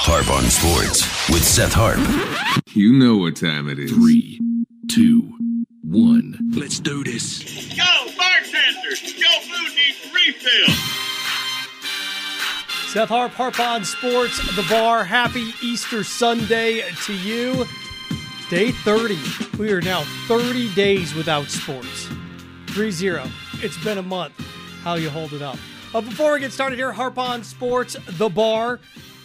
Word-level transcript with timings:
Harp 0.00 0.30
on 0.30 0.44
Sports 0.44 1.28
with 1.28 1.44
Seth 1.44 1.72
Harp. 1.74 1.98
You 2.72 2.92
know 2.92 3.16
what 3.16 3.36
time 3.36 3.68
it 3.68 3.78
is. 3.78 3.90
Three, 3.90 4.40
two, 4.90 5.32
one. 5.82 6.38
Let's 6.54 6.78
do 6.80 7.02
this. 7.04 7.42
Go, 7.76 7.84
bartender! 8.16 8.88
Your 8.88 9.40
food 9.42 9.74
needs 9.74 10.14
refill. 10.14 10.74
Seth 12.88 13.08
Harp, 13.08 13.32
Harp 13.32 13.58
on 13.60 13.84
Sports, 13.84 14.38
the 14.56 14.64
bar. 14.70 15.04
Happy 15.04 15.52
Easter 15.62 16.04
Sunday 16.04 16.82
to 17.04 17.12
you. 17.12 17.66
Day 18.48 18.70
30. 18.70 19.18
We 19.58 19.72
are 19.72 19.82
now 19.82 20.04
30 20.26 20.72
days 20.74 21.14
without 21.14 21.48
sports. 21.48 22.08
3 22.68 22.90
0. 22.90 23.24
It's 23.54 23.76
been 23.84 23.98
a 23.98 24.02
month. 24.02 24.34
How 24.82 24.94
you 24.94 25.10
hold 25.10 25.32
it 25.34 25.42
up. 25.42 25.58
Uh, 25.92 26.00
before 26.00 26.32
we 26.34 26.40
get 26.40 26.52
started 26.52 26.78
here, 26.78 26.92
Harp 26.92 27.18
on 27.18 27.42
Sports, 27.42 27.96
the 28.06 28.28
bar, 28.28 28.78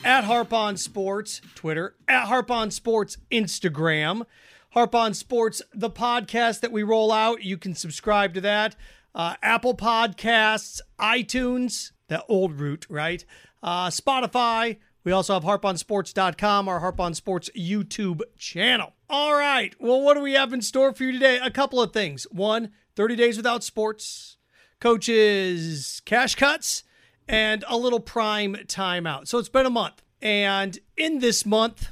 at 0.03 0.23
Harp 0.25 0.53
on 0.53 0.77
Sports, 0.77 1.41
Twitter, 1.55 1.95
at 2.07 2.25
Harp 2.25 2.51
on 2.51 2.71
Sports, 2.71 3.17
Instagram. 3.31 4.25
Harp 4.71 4.95
on 4.95 5.13
Sports, 5.13 5.61
the 5.73 5.89
podcast 5.89 6.61
that 6.61 6.71
we 6.71 6.83
roll 6.83 7.11
out. 7.11 7.43
You 7.43 7.57
can 7.57 7.75
subscribe 7.75 8.33
to 8.33 8.41
that. 8.41 8.75
Uh, 9.13 9.35
Apple 9.43 9.75
Podcasts, 9.75 10.81
iTunes, 10.99 11.91
the 12.07 12.23
old 12.25 12.59
route, 12.59 12.85
right? 12.89 13.23
Uh, 13.61 13.87
Spotify. 13.87 14.77
We 15.03 15.11
also 15.11 15.33
have 15.33 15.43
harponsports.com, 15.43 16.67
our 16.67 16.79
Harp 16.79 16.99
on 16.99 17.13
Sports 17.13 17.49
YouTube 17.57 18.21
channel. 18.37 18.93
All 19.09 19.33
right. 19.35 19.75
Well, 19.79 20.01
what 20.01 20.15
do 20.15 20.21
we 20.21 20.33
have 20.33 20.53
in 20.53 20.61
store 20.61 20.93
for 20.93 21.03
you 21.03 21.11
today? 21.11 21.39
A 21.41 21.51
couple 21.51 21.81
of 21.81 21.91
things. 21.91 22.25
One, 22.31 22.71
30 22.95 23.15
days 23.15 23.37
without 23.37 23.63
sports, 23.63 24.37
coaches' 24.79 26.01
cash 26.05 26.35
cuts, 26.35 26.83
and 27.27 27.63
a 27.67 27.77
little 27.77 27.99
prime 27.99 28.55
timeout. 28.67 29.27
So 29.27 29.37
it's 29.37 29.49
been 29.49 29.65
a 29.65 29.69
month. 29.71 30.02
And 30.23 30.79
in 30.95 31.19
this 31.19 31.45
month, 31.45 31.91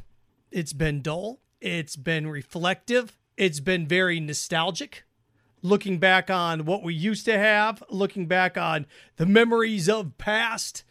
it's 0.51 0.71
been 0.71 1.01
dull, 1.01 1.41
it's 1.59 1.97
been 1.97 2.27
reflective, 2.27 3.17
it's 3.35 3.59
been 3.59 3.85
very 3.85 4.21
nostalgic. 4.21 5.03
Looking 5.61 5.99
back 5.99 6.29
on 6.29 6.63
what 6.63 6.81
we 6.81 6.93
used 6.93 7.25
to 7.25 7.37
have, 7.37 7.83
looking 7.89 8.27
back 8.27 8.57
on 8.57 8.85
the 9.17 9.25
memories 9.25 9.89
of 9.89 10.17
past. 10.17 10.85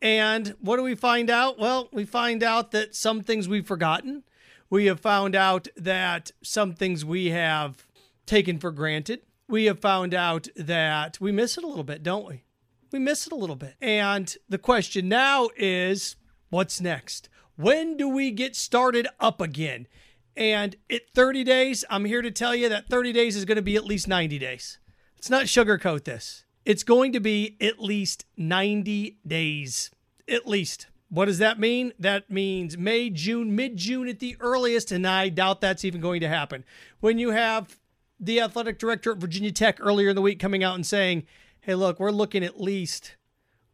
And 0.00 0.54
what 0.60 0.76
do 0.76 0.84
we 0.84 0.94
find 0.94 1.30
out? 1.30 1.58
Well, 1.58 1.88
we 1.92 2.04
find 2.04 2.44
out 2.44 2.70
that 2.70 2.94
some 2.94 3.22
things 3.22 3.48
we've 3.48 3.66
forgotten. 3.66 4.22
We 4.70 4.86
have 4.86 5.00
found 5.00 5.34
out 5.34 5.66
that 5.76 6.30
some 6.42 6.74
things 6.74 7.04
we 7.04 7.30
have 7.30 7.88
taken 8.24 8.60
for 8.60 8.70
granted. 8.70 9.22
We 9.48 9.64
have 9.64 9.80
found 9.80 10.14
out 10.14 10.46
that 10.54 11.20
we 11.20 11.32
miss 11.32 11.58
it 11.58 11.64
a 11.64 11.66
little 11.66 11.84
bit, 11.84 12.04
don't 12.04 12.28
we? 12.28 12.44
We 12.92 13.00
miss 13.00 13.26
it 13.26 13.32
a 13.32 13.36
little 13.36 13.56
bit. 13.56 13.74
And 13.80 14.34
the 14.48 14.58
question 14.58 15.08
now 15.08 15.48
is 15.56 16.14
what's 16.54 16.80
next? 16.80 17.28
When 17.56 17.96
do 17.96 18.08
we 18.08 18.30
get 18.30 18.54
started 18.54 19.08
up 19.18 19.40
again? 19.40 19.88
And 20.36 20.76
at 20.88 21.10
30 21.12 21.42
days, 21.42 21.84
I'm 21.90 22.04
here 22.04 22.22
to 22.22 22.30
tell 22.30 22.54
you 22.54 22.68
that 22.68 22.88
30 22.88 23.12
days 23.12 23.34
is 23.34 23.44
going 23.44 23.56
to 23.56 23.62
be 23.62 23.74
at 23.74 23.84
least 23.84 24.06
90 24.06 24.38
days. 24.38 24.78
Let's 25.16 25.30
not 25.30 25.46
sugarcoat 25.46 26.04
this. 26.04 26.44
It's 26.64 26.84
going 26.84 27.12
to 27.12 27.18
be 27.18 27.56
at 27.60 27.80
least 27.80 28.24
90 28.36 29.18
days. 29.26 29.90
At 30.28 30.46
least. 30.46 30.86
What 31.08 31.24
does 31.24 31.38
that 31.38 31.58
mean? 31.58 31.92
That 31.98 32.30
means 32.30 32.78
May, 32.78 33.10
June, 33.10 33.56
mid 33.56 33.76
June 33.76 34.06
at 34.06 34.20
the 34.20 34.36
earliest, 34.38 34.92
and 34.92 35.06
I 35.06 35.30
doubt 35.30 35.60
that's 35.60 35.84
even 35.84 36.00
going 36.00 36.20
to 36.20 36.28
happen. 36.28 36.64
When 37.00 37.18
you 37.18 37.32
have 37.32 37.80
the 38.20 38.40
athletic 38.40 38.78
director 38.78 39.10
at 39.10 39.18
Virginia 39.18 39.50
Tech 39.50 39.78
earlier 39.80 40.10
in 40.10 40.16
the 40.16 40.22
week 40.22 40.38
coming 40.38 40.62
out 40.62 40.76
and 40.76 40.86
saying, 40.86 41.26
hey, 41.62 41.74
look, 41.74 41.98
we're 41.98 42.12
looking 42.12 42.44
at 42.44 42.60
least, 42.60 43.16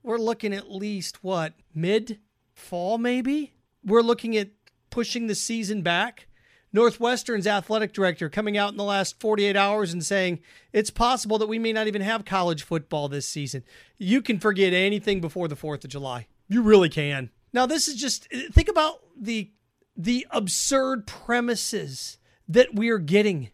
we're 0.03 0.19
looking 0.19 0.55
at 0.55 0.71
least 0.71 1.23
what, 1.23 1.53
mid 1.75 2.19
fall 2.61 2.99
maybe? 2.99 3.55
We're 3.85 4.03
looking 4.03 4.37
at 4.37 4.51
pushing 4.91 5.27
the 5.27 5.35
season 5.35 5.83
back. 5.83 6.27
Northwestern's 6.73 7.47
athletic 7.47 7.93
director 7.93 8.29
coming 8.29 8.57
out 8.57 8.71
in 8.71 8.77
the 8.77 8.85
last 8.85 9.19
48 9.19 9.57
hours 9.57 9.93
and 9.93 10.05
saying 10.05 10.39
it's 10.73 10.91
possible 10.91 11.37
that 11.39 11.49
we 11.49 11.59
may 11.59 11.73
not 11.73 11.89
even 11.89 12.03
have 12.03 12.25
college 12.25 12.63
football 12.63 13.09
this 13.09 13.27
season. 13.27 13.65
You 13.99 14.23
can 14.23 14.39
forget 14.39 14.73
anything 14.73 15.21
before 15.21 15.49
the 15.49 15.57
4th 15.57 15.85
of 15.85 15.91
July. 15.91 16.29
You 16.49 16.63
really 16.63 16.89
can. 16.89 17.31
Now 17.53 17.67
this 17.67 17.89
is 17.89 17.97
just 17.97 18.29
think 18.53 18.69
about 18.69 19.01
the 19.21 19.51
the 19.97 20.27
absurd 20.31 21.07
premises 21.07 22.19
that 22.49 22.75
we 22.75 22.89
are 22.91 22.99
getting. 22.99 23.51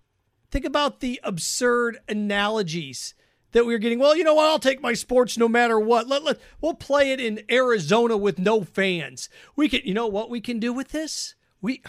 Think 0.50 0.64
about 0.64 1.00
the 1.00 1.20
absurd 1.24 1.98
analogies 2.08 3.14
that 3.52 3.66
we 3.66 3.74
are 3.74 3.78
getting. 3.78 3.98
Well, 3.98 4.16
you 4.16 4.24
know 4.24 4.34
what? 4.34 4.46
I'll 4.46 4.58
take 4.58 4.80
my 4.80 4.92
sports 4.92 5.38
no 5.38 5.48
matter 5.48 5.78
what. 5.78 6.08
Let, 6.08 6.24
let 6.24 6.40
we'll 6.60 6.74
play 6.74 7.12
it 7.12 7.20
in 7.20 7.42
Arizona 7.50 8.16
with 8.16 8.38
no 8.38 8.64
fans. 8.64 9.28
We 9.54 9.68
can 9.68 9.80
you 9.84 9.94
know 9.94 10.06
what 10.06 10.30
we 10.30 10.40
can 10.40 10.58
do 10.58 10.72
with 10.72 10.88
this? 10.88 11.34
We 11.60 11.82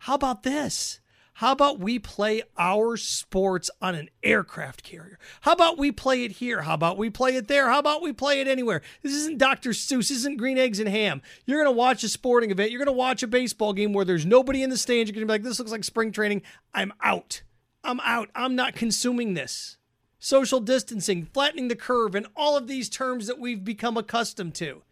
how 0.00 0.14
about 0.14 0.42
this? 0.42 1.00
How 1.34 1.52
about 1.52 1.80
we 1.80 1.98
play 1.98 2.42
our 2.58 2.96
sports 2.96 3.70
on 3.80 3.94
an 3.94 4.10
aircraft 4.22 4.82
carrier? 4.82 5.18
How 5.40 5.52
about 5.52 5.78
we 5.78 5.90
play 5.90 6.24
it 6.24 6.32
here? 6.32 6.62
How 6.62 6.74
about 6.74 6.98
we 6.98 7.08
play 7.08 7.36
it 7.36 7.48
there? 7.48 7.68
How 7.68 7.78
about 7.78 8.02
we 8.02 8.12
play 8.12 8.40
it 8.40 8.46
anywhere? 8.46 8.82
This 9.02 9.12
isn't 9.14 9.38
Dr. 9.38 9.70
Seuss, 9.70 10.08
this 10.08 10.10
isn't 10.10 10.36
Green 10.36 10.58
Eggs 10.58 10.78
and 10.78 10.88
Ham. 10.88 11.22
You're 11.46 11.62
going 11.62 11.74
to 11.74 11.78
watch 11.78 12.04
a 12.04 12.08
sporting 12.08 12.50
event. 12.50 12.70
You're 12.70 12.84
going 12.84 12.86
to 12.86 12.92
watch 12.92 13.22
a 13.22 13.26
baseball 13.26 13.72
game 13.72 13.92
where 13.92 14.04
there's 14.04 14.26
nobody 14.26 14.62
in 14.62 14.70
the 14.70 14.76
stands. 14.76 15.08
You're 15.08 15.14
going 15.14 15.26
to 15.26 15.32
be 15.32 15.34
like, 15.34 15.42
this 15.42 15.58
looks 15.58 15.72
like 15.72 15.84
spring 15.84 16.12
training. 16.12 16.42
I'm 16.74 16.92
out. 17.02 17.42
I'm 17.82 18.00
out. 18.00 18.28
I'm 18.34 18.54
not 18.54 18.74
consuming 18.74 19.34
this. 19.34 19.78
Social 20.24 20.60
distancing, 20.60 21.26
flattening 21.34 21.66
the 21.66 21.74
curve, 21.74 22.14
and 22.14 22.28
all 22.36 22.56
of 22.56 22.68
these 22.68 22.88
terms 22.88 23.26
that 23.26 23.40
we've 23.40 23.64
become 23.64 23.96
accustomed 23.96 24.54
to. 24.54 24.82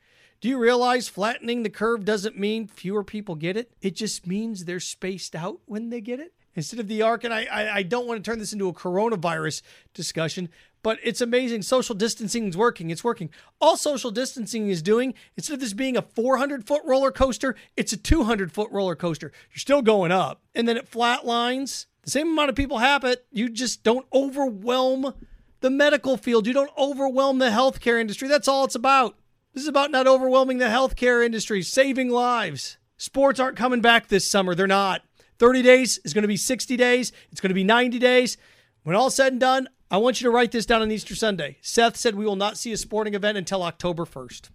Do 0.41 0.49
you 0.49 0.59
realize 0.59 1.07
flattening 1.07 1.63
the 1.63 1.71
curve 1.71 2.05
doesn't 2.05 2.37
mean 2.37 2.67
fewer 2.67 3.05
people 3.05 3.37
get 3.37 3.57
it? 3.57 3.71
It 3.81 3.95
just 3.95 4.27
means 4.27 4.65
they're 4.65 4.81
spaced 4.81 5.37
out 5.37 5.61
when 5.67 5.91
they 5.91 6.01
get 6.01 6.19
it. 6.19 6.35
Instead 6.57 6.81
of 6.81 6.89
the 6.89 7.03
arc, 7.03 7.23
and 7.23 7.33
I, 7.33 7.45
I, 7.45 7.75
I 7.77 7.83
don't 7.85 8.09
want 8.09 8.25
to 8.25 8.29
turn 8.29 8.41
this 8.41 8.53
into 8.53 8.67
a 8.67 8.73
coronavirus 8.73 9.63
discussion, 9.95 10.49
but 10.83 10.99
it's 11.05 11.21
amazing. 11.21 11.63
Social 11.63 11.95
distancing 11.95 12.49
is 12.49 12.57
working. 12.57 12.91
It's 12.91 13.05
working. 13.05 13.31
All 13.61 13.77
social 13.77 14.11
distancing 14.11 14.69
is 14.69 14.83
doing, 14.83 15.15
instead 15.37 15.55
of 15.55 15.61
this 15.61 15.75
being 15.75 15.97
a 15.97 16.03
400 16.03 16.67
foot 16.67 16.83
roller 16.85 17.13
coaster, 17.13 17.55
it's 17.77 17.93
a 17.93 17.97
200 17.97 18.51
foot 18.51 18.73
roller 18.73 18.97
coaster. 18.97 19.31
You're 19.53 19.61
still 19.61 19.83
going 19.83 20.11
up. 20.11 20.43
And 20.57 20.67
then 20.67 20.77
it 20.77 20.91
flatlines. 20.91 21.87
The 22.03 22.11
same 22.11 22.29
amount 22.29 22.51
of 22.51 22.57
people 22.57 22.79
have 22.79 23.05
it. 23.05 23.27
You 23.31 23.49
just 23.49 23.83
don't 23.83 24.07
overwhelm 24.13 25.15
the 25.61 25.71
medical 25.71 26.17
field. 26.17 26.47
You 26.47 26.53
don't 26.53 26.77
overwhelm 26.79 27.39
the 27.39 27.51
healthcare 27.51 28.01
industry. 28.01 28.29
That's 28.29 28.49
all 28.49 28.65
it's 28.65 28.75
about. 28.75 29.17
This 29.53 29.63
is 29.63 29.69
about 29.69 29.91
not 29.91 30.07
overwhelming 30.07 30.59
the 30.59 30.67
healthcare 30.67 31.25
industry, 31.25 31.63
saving 31.63 32.09
lives. 32.09 32.79
Sports 32.97 33.41
aren't 33.41 33.57
coming 33.57 33.81
back 33.81 34.09
this 34.09 34.29
summer. 34.29 34.55
They're 34.55 34.67
not. 34.67 35.03
30 35.39 35.63
days 35.63 35.99
is 36.05 36.13
going 36.15 36.23
to 36.23 36.29
be 36.29 36.37
60 36.37 36.77
days. 36.77 37.13
It's 37.33 37.41
going 37.41 37.49
to 37.49 37.55
be 37.55 37.65
90 37.65 37.99
days. 37.99 38.37
When 38.83 38.95
all 38.95 39.11
said 39.11 39.33
and 39.33 39.41
done, 39.41 39.69
I 39.91 39.97
want 39.97 40.21
you 40.21 40.27
to 40.27 40.31
write 40.31 40.53
this 40.53 40.67
down 40.67 40.83
on 40.83 40.91
Easter 40.91 41.15
Sunday. 41.15 41.59
Seth 41.63 41.97
said 41.97 42.15
we 42.15 42.25
will 42.25 42.37
not 42.37 42.57
see 42.57 42.73
a 42.73 42.77
sporting 42.77 43.15
event 43.15 43.37
until 43.37 43.63
October 43.63 44.05
1st. 44.05 44.51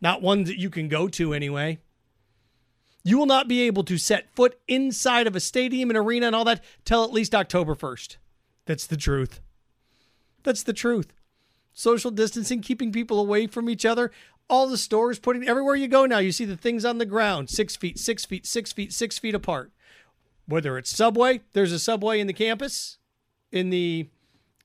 Not 0.00 0.22
one 0.22 0.44
that 0.44 0.58
you 0.58 0.70
can 0.70 0.88
go 0.88 1.08
to 1.08 1.34
anyway. 1.34 1.78
You 3.02 3.18
will 3.18 3.26
not 3.26 3.48
be 3.48 3.62
able 3.62 3.84
to 3.84 3.96
set 3.98 4.34
foot 4.34 4.58
inside 4.68 5.26
of 5.26 5.34
a 5.34 5.40
stadium 5.40 5.90
and 5.90 5.96
arena 5.96 6.26
and 6.26 6.36
all 6.36 6.44
that 6.44 6.62
till 6.84 7.04
at 7.04 7.12
least 7.12 7.34
October 7.34 7.74
1st. 7.74 8.16
That's 8.66 8.86
the 8.86 8.96
truth. 8.96 9.40
That's 10.42 10.62
the 10.62 10.72
truth 10.72 11.12
social 11.72 12.10
distancing, 12.10 12.60
keeping 12.60 12.92
people 12.92 13.18
away 13.18 13.46
from 13.46 13.70
each 13.70 13.84
other. 13.84 14.10
All 14.48 14.66
the 14.66 14.78
stores 14.78 15.18
putting 15.18 15.46
everywhere 15.46 15.76
you 15.76 15.88
go 15.88 16.06
now, 16.06 16.18
you 16.18 16.32
see 16.32 16.44
the 16.44 16.56
things 16.56 16.84
on 16.84 16.98
the 16.98 17.06
ground 17.06 17.48
six 17.48 17.76
feet, 17.76 17.98
six 17.98 18.24
feet, 18.24 18.46
six 18.46 18.72
feet, 18.72 18.92
six 18.92 19.18
feet 19.18 19.34
apart. 19.34 19.72
Whether 20.46 20.76
it's 20.76 20.90
Subway, 20.90 21.42
there's 21.52 21.72
a 21.72 21.78
Subway 21.78 22.18
in 22.18 22.26
the 22.26 22.32
campus, 22.32 22.98
in 23.52 23.70
the 23.70 24.08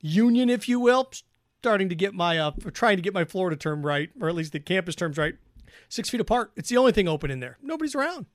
union, 0.02 0.50
if 0.50 0.68
you 0.68 0.80
will. 0.80 1.12
Starting 1.60 1.90
to 1.90 1.96
get 1.96 2.14
my, 2.14 2.38
uh, 2.38 2.52
trying 2.74 2.96
to 2.98 3.02
get 3.02 3.14
my 3.14 3.26
Florida 3.26 3.56
term 3.56 3.86
right, 3.86 4.10
or 4.22 4.30
at 4.30 4.36
least 4.36 4.52
the 4.52 4.60
campus 4.60 4.96
terms 4.96 5.18
right. 5.18 5.36
Six 5.90 6.10
feet 6.10 6.22
apart. 6.22 6.52
It's 6.56 6.70
the 6.70 6.78
only 6.78 6.92
thing 6.92 7.08
open 7.08 7.32
in 7.32 7.40
there. 7.40 7.58
Nobody's 7.62 7.96
around 7.96 8.26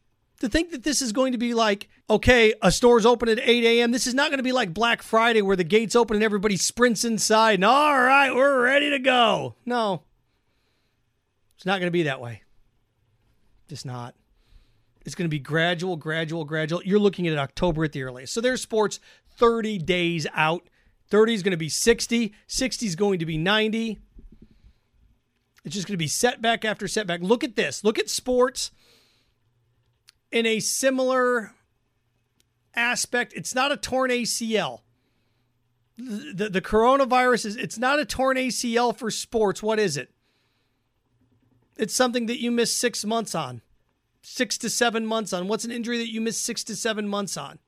to 0.41 0.49
think 0.49 0.71
that 0.71 0.83
this 0.83 1.01
is 1.01 1.13
going 1.13 1.33
to 1.33 1.39
be 1.39 1.55
like, 1.55 1.89
okay, 2.09 2.55
a 2.63 2.73
store's 2.73 3.07
open 3.07 3.29
at 3.29 3.39
8 3.39 3.65
a.m. 3.65 3.93
This 3.93 4.07
is 4.07 4.15
not 4.15 4.31
going 4.31 4.39
to 4.39 4.45
be 4.45 4.53
like 4.53 4.75
Black 4.75 5.03
Friday 5.03 5.43
where 5.43 5.57
the 5.57 5.65
gates 5.65 5.95
open 5.95 6.17
and 6.17 6.25
everybody 6.25 6.57
sprints 6.57 7.05
inside 7.05 7.55
and 7.55 7.65
all 7.65 8.01
right, 8.01 8.35
we're 8.35 8.63
ready 8.63 8.91
to 8.91 8.99
go. 8.99 9.55
No, 9.65 10.03
it's 11.57 11.67
not 11.67 11.79
going 11.79 11.89
to 11.89 11.93
be 11.93 12.05
that 12.05 12.21
way. 12.21 12.43
Just 13.69 13.87
not. 13.87 14.15
It's 15.05 15.15
going 15.15 15.27
to 15.27 15.31
be 15.31 15.39
gradual, 15.39 15.97
gradual, 15.97 16.45
gradual. 16.45 16.83
You're 16.85 16.99
looking 16.99 17.29
at 17.29 17.39
October 17.39 17.85
at 17.85 17.93
the 17.93 18.03
earliest. 18.03 18.33
So 18.33 18.41
there's 18.41 18.63
sports 18.63 18.99
30 19.37 19.79
days 19.79 20.27
out. 20.35 20.69
30 21.09 21.35
is 21.35 21.43
going 21.43 21.53
to 21.53 21.57
be 21.57 21.69
60. 21.69 22.35
60 22.47 22.87
is 22.87 22.97
going 22.97 23.19
to 23.19 23.27
be 23.27 23.37
90. 23.39 23.99
It's 25.65 25.75
just 25.75 25.87
going 25.87 25.95
to 25.95 25.99
be 25.99 26.09
setback 26.09 26.65
after 26.65 26.89
setback. 26.89 27.21
Look 27.21 27.45
at 27.45 27.57
this. 27.57 27.85
Look 27.85 27.99
at 27.99 28.09
sports 28.09 28.71
in 30.33 30.47
a 30.47 30.61
similar 30.61 31.53
aspect. 32.75 33.33
It's 33.35 33.55
not 33.55 33.73
a 33.73 33.77
torn 33.77 34.11
ACL. 34.11 34.81
The, 35.99 36.49
the 36.49 36.63
coronavirus 36.63 37.45
is 37.45 37.57
it's 37.57 37.79
not 37.79 37.99
a 37.99 38.07
torn 38.07 38.39
ACL 38.39 38.97
for 38.97 39.11
sports. 39.11 39.63
What 39.63 39.79
is 39.79 39.99
it? 39.99 40.11
It's 41.77 41.95
something 41.95 42.27
that 42.27 42.41
you 42.41 42.51
miss 42.51 42.75
six 42.75 43.05
months 43.05 43.35
on. 43.35 43.61
six 44.23 44.57
to 44.59 44.71
seven 44.71 45.07
months 45.07 45.33
on? 45.33 45.47
What's 45.49 45.65
an 45.65 45.71
injury 45.71 45.99
that 45.99 46.13
you 46.13 46.21
miss 46.21 46.39
six 46.39 46.65
to 46.65 46.77
seven 46.77 47.07
months 47.07 47.37
on? 47.37 47.59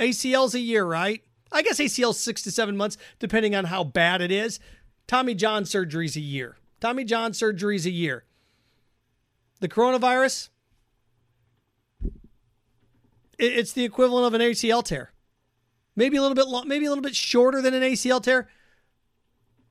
ACL's 0.00 0.54
a 0.54 0.60
year, 0.60 0.84
right? 0.84 1.22
I 1.52 1.62
guess 1.62 1.78
ACL's 1.78 2.18
six 2.18 2.42
to 2.42 2.50
seven 2.50 2.76
months, 2.76 2.96
depending 3.18 3.54
on 3.54 3.66
how 3.66 3.84
bad 3.84 4.22
it 4.22 4.32
is. 4.32 4.58
Tommy 5.06 5.34
John 5.34 5.64
surgery's 5.64 6.16
a 6.16 6.20
year. 6.20 6.56
Tommy 6.82 7.04
John 7.04 7.32
surgery's 7.32 7.86
a 7.86 7.92
year. 7.92 8.24
The 9.60 9.68
coronavirus, 9.68 10.48
it's 13.38 13.72
the 13.72 13.84
equivalent 13.84 14.26
of 14.26 14.34
an 14.34 14.40
ACL 14.40 14.82
tear. 14.82 15.12
Maybe 15.94 16.16
a 16.16 16.20
little 16.20 16.34
bit 16.34 16.48
long, 16.48 16.66
maybe 16.66 16.86
a 16.86 16.88
little 16.88 17.04
bit 17.04 17.14
shorter 17.14 17.62
than 17.62 17.72
an 17.72 17.84
ACL 17.84 18.20
tear. 18.20 18.48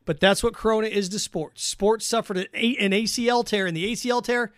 But 0.06 0.22
that's 0.22 0.42
what 0.42 0.54
Corona 0.54 0.88
is 0.88 1.10
to 1.10 1.20
sports. 1.20 1.66
Sports 1.66 2.06
suffered 2.06 2.38
an 2.38 2.48
ACL 2.54 3.46
tear, 3.46 3.68
and 3.68 3.76
the 3.76 3.92
ACL 3.92 4.24
tear 4.24 4.54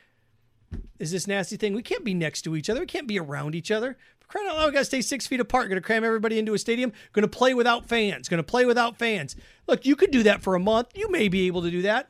is 0.99 1.11
this 1.11 1.25
nasty 1.25 1.57
thing. 1.57 1.73
We 1.73 1.81
can't 1.81 2.05
be 2.05 2.13
next 2.13 2.43
to 2.43 2.55
each 2.55 2.69
other. 2.69 2.81
We 2.81 2.85
can't 2.85 3.07
be 3.07 3.17
around 3.17 3.55
each 3.55 3.71
other. 3.71 3.97
For 4.29 4.39
we 4.39 4.71
got 4.71 4.73
to 4.73 4.85
stay 4.85 5.01
six 5.01 5.25
feet 5.25 5.39
apart. 5.39 5.71
To 5.71 5.81
cram 5.81 6.03
everybody 6.03 6.37
into 6.37 6.53
a 6.53 6.59
stadium. 6.59 6.93
Going 7.13 7.23
to 7.23 7.27
play 7.27 7.55
without 7.55 7.87
fans. 7.87 8.29
Going 8.29 8.37
to 8.37 8.43
play 8.43 8.65
without 8.65 8.99
fans. 8.99 9.35
Look, 9.67 9.87
you 9.87 9.95
could 9.95 10.11
do 10.11 10.21
that 10.21 10.43
for 10.43 10.53
a 10.53 10.59
month. 10.59 10.89
You 10.93 11.09
may 11.09 11.29
be 11.29 11.47
able 11.47 11.63
to 11.63 11.71
do 11.71 11.81
that. 11.81 12.09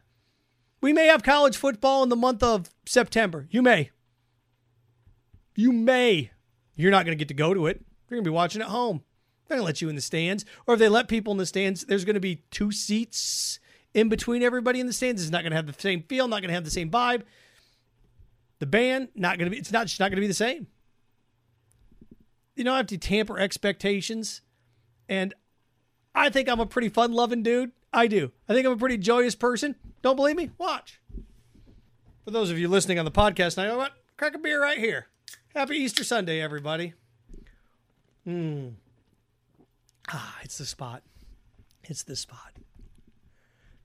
We 0.83 0.91
may 0.91 1.07
have 1.07 1.23
college 1.23 1.55
football 1.55 2.03
in 2.03 2.09
the 2.09 2.17
month 2.17 2.43
of 2.43 2.69
September. 2.85 3.47
You 3.49 3.61
may. 3.61 3.91
You 5.55 5.71
may. 5.71 6.31
You're 6.75 6.91
not 6.91 7.05
going 7.05 7.17
to 7.17 7.19
get 7.19 7.29
to 7.29 7.33
go 7.33 7.53
to 7.53 7.67
it. 7.67 7.77
You're 8.09 8.17
going 8.17 8.25
to 8.25 8.29
be 8.29 8.35
watching 8.35 8.61
at 8.61 8.67
home. 8.67 9.01
They're 9.47 9.55
going 9.55 9.63
to 9.63 9.65
let 9.65 9.81
you 9.81 9.87
in 9.87 9.95
the 9.95 10.01
stands. 10.01 10.43
Or 10.67 10.73
if 10.73 10.81
they 10.81 10.89
let 10.89 11.07
people 11.07 11.31
in 11.31 11.37
the 11.37 11.45
stands, 11.45 11.85
there's 11.85 12.03
going 12.03 12.15
to 12.15 12.19
be 12.19 12.43
two 12.51 12.73
seats 12.73 13.61
in 13.93 14.09
between 14.09 14.43
everybody 14.43 14.81
in 14.81 14.87
the 14.87 14.91
stands. 14.91 15.21
It's 15.21 15.31
not 15.31 15.43
going 15.43 15.51
to 15.51 15.55
have 15.55 15.67
the 15.67 15.81
same 15.81 16.03
feel, 16.03 16.27
not 16.27 16.41
going 16.41 16.49
to 16.49 16.53
have 16.53 16.65
the 16.65 16.69
same 16.69 16.91
vibe. 16.91 17.21
The 18.59 18.65
band, 18.65 19.07
not 19.15 19.37
going 19.37 19.45
to 19.45 19.51
be, 19.51 19.59
it's 19.59 19.71
not, 19.71 19.83
it's 19.83 20.01
not 20.01 20.09
going 20.09 20.17
to 20.17 20.21
be 20.21 20.27
the 20.27 20.33
same. 20.33 20.67
You 22.57 22.65
don't 22.65 22.75
have 22.75 22.87
to 22.87 22.97
tamper 22.97 23.39
expectations. 23.39 24.41
And 25.07 25.33
I 26.13 26.29
think 26.29 26.49
I'm 26.49 26.59
a 26.59 26.65
pretty 26.65 26.89
fun 26.89 27.13
loving 27.13 27.41
dude. 27.41 27.71
I 27.93 28.07
do. 28.07 28.33
I 28.49 28.53
think 28.53 28.65
I'm 28.65 28.73
a 28.73 28.77
pretty 28.77 28.97
joyous 28.97 29.33
person. 29.33 29.77
Don't 30.03 30.17
believe 30.17 30.35
me? 30.35 30.51
Watch. 30.57 30.99
For 32.25 32.31
those 32.31 32.51
of 32.51 32.59
you 32.59 32.67
listening 32.67 32.99
on 32.99 33.05
the 33.05 33.11
podcast, 33.11 33.57
I 33.57 33.67
know 33.67 33.77
what? 33.77 33.93
Crack 34.17 34.35
a 34.35 34.37
beer 34.37 34.61
right 34.61 34.77
here. 34.77 35.07
Happy 35.55 35.77
Easter 35.77 36.03
Sunday, 36.03 36.41
everybody. 36.41 36.93
Hmm. 38.25 38.69
Ah, 40.09 40.37
it's 40.43 40.57
the 40.57 40.65
spot. 40.65 41.03
It's 41.85 42.03
the 42.03 42.17
spot. 42.17 42.53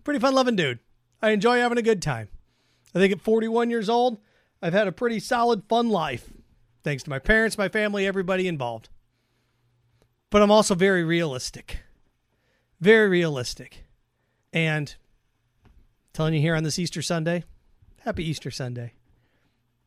Pretty 0.02 0.18
fun 0.18 0.34
loving 0.34 0.56
dude. 0.56 0.80
I 1.22 1.30
enjoy 1.30 1.58
having 1.58 1.78
a 1.78 1.82
good 1.82 2.02
time. 2.02 2.28
I 2.94 2.98
think 2.98 3.12
at 3.12 3.20
41 3.20 3.70
years 3.70 3.88
old, 3.88 4.18
I've 4.60 4.72
had 4.72 4.88
a 4.88 4.92
pretty 4.92 5.20
solid, 5.20 5.62
fun 5.68 5.88
life. 5.88 6.32
Thanks 6.82 7.04
to 7.04 7.10
my 7.10 7.18
parents, 7.20 7.58
my 7.58 7.68
family, 7.68 8.06
everybody 8.06 8.48
involved. 8.48 8.88
But 10.30 10.42
I'm 10.42 10.50
also 10.50 10.74
very 10.74 11.04
realistic. 11.04 11.80
Very 12.80 13.08
realistic. 13.08 13.84
And 14.52 14.96
telling 16.12 16.34
you 16.34 16.40
here 16.40 16.54
on 16.54 16.64
this 16.64 16.78
Easter 16.78 17.02
Sunday, 17.02 17.44
happy 18.00 18.28
Easter 18.28 18.50
Sunday. 18.50 18.94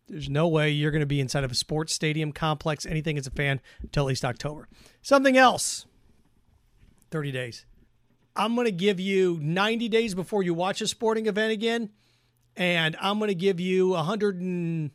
There's 0.08 0.30
no 0.30 0.48
way 0.48 0.70
you're 0.70 0.92
going 0.92 1.02
to 1.02 1.06
be 1.06 1.22
inside 1.22 1.44
of 1.44 1.52
a 1.52 1.56
sports 1.56 1.94
stadium 1.94 2.32
complex, 2.32 2.86
anything 2.86 3.18
as 3.18 3.28
a 3.28 3.32
fan, 3.32 3.62
until 3.82 4.04
at 4.04 4.08
least 4.08 4.26
October. 4.26 4.68
Something 5.02 5.38
else 5.38 5.86
30 7.12 7.32
days. 7.32 7.66
I'm 8.36 8.56
going 8.56 8.66
to 8.66 8.72
give 8.72 9.00
you 9.00 9.40
90 9.42 9.90
days 9.90 10.16
before 10.16 10.44
you 10.44 10.54
watch 10.54 10.82
a 10.82 10.88
sporting 10.88 11.28
event 11.28 11.52
again, 11.52 11.90
and 12.56 12.96
I'm 13.00 13.20
going 13.20 13.30
to 13.30 13.36
give 13.36 13.60
you 13.60 13.90
100 13.90 14.42
and 14.42 14.92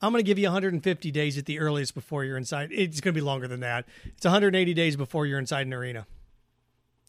I'm 0.00 0.10
going 0.10 0.24
to 0.24 0.26
give 0.26 0.38
you 0.38 0.46
150 0.46 1.10
days 1.12 1.38
at 1.38 1.46
the 1.46 1.60
earliest 1.60 1.94
before 1.94 2.24
you're 2.24 2.36
inside. 2.36 2.70
It's 2.72 3.00
going 3.00 3.14
to 3.14 3.20
be 3.20 3.24
longer 3.24 3.46
than 3.46 3.60
that. 3.60 3.86
It's 4.04 4.24
180 4.24 4.74
days 4.74 4.96
before 4.96 5.26
you're 5.26 5.38
inside 5.38 5.68
an 5.68 5.72
arena 5.72 6.06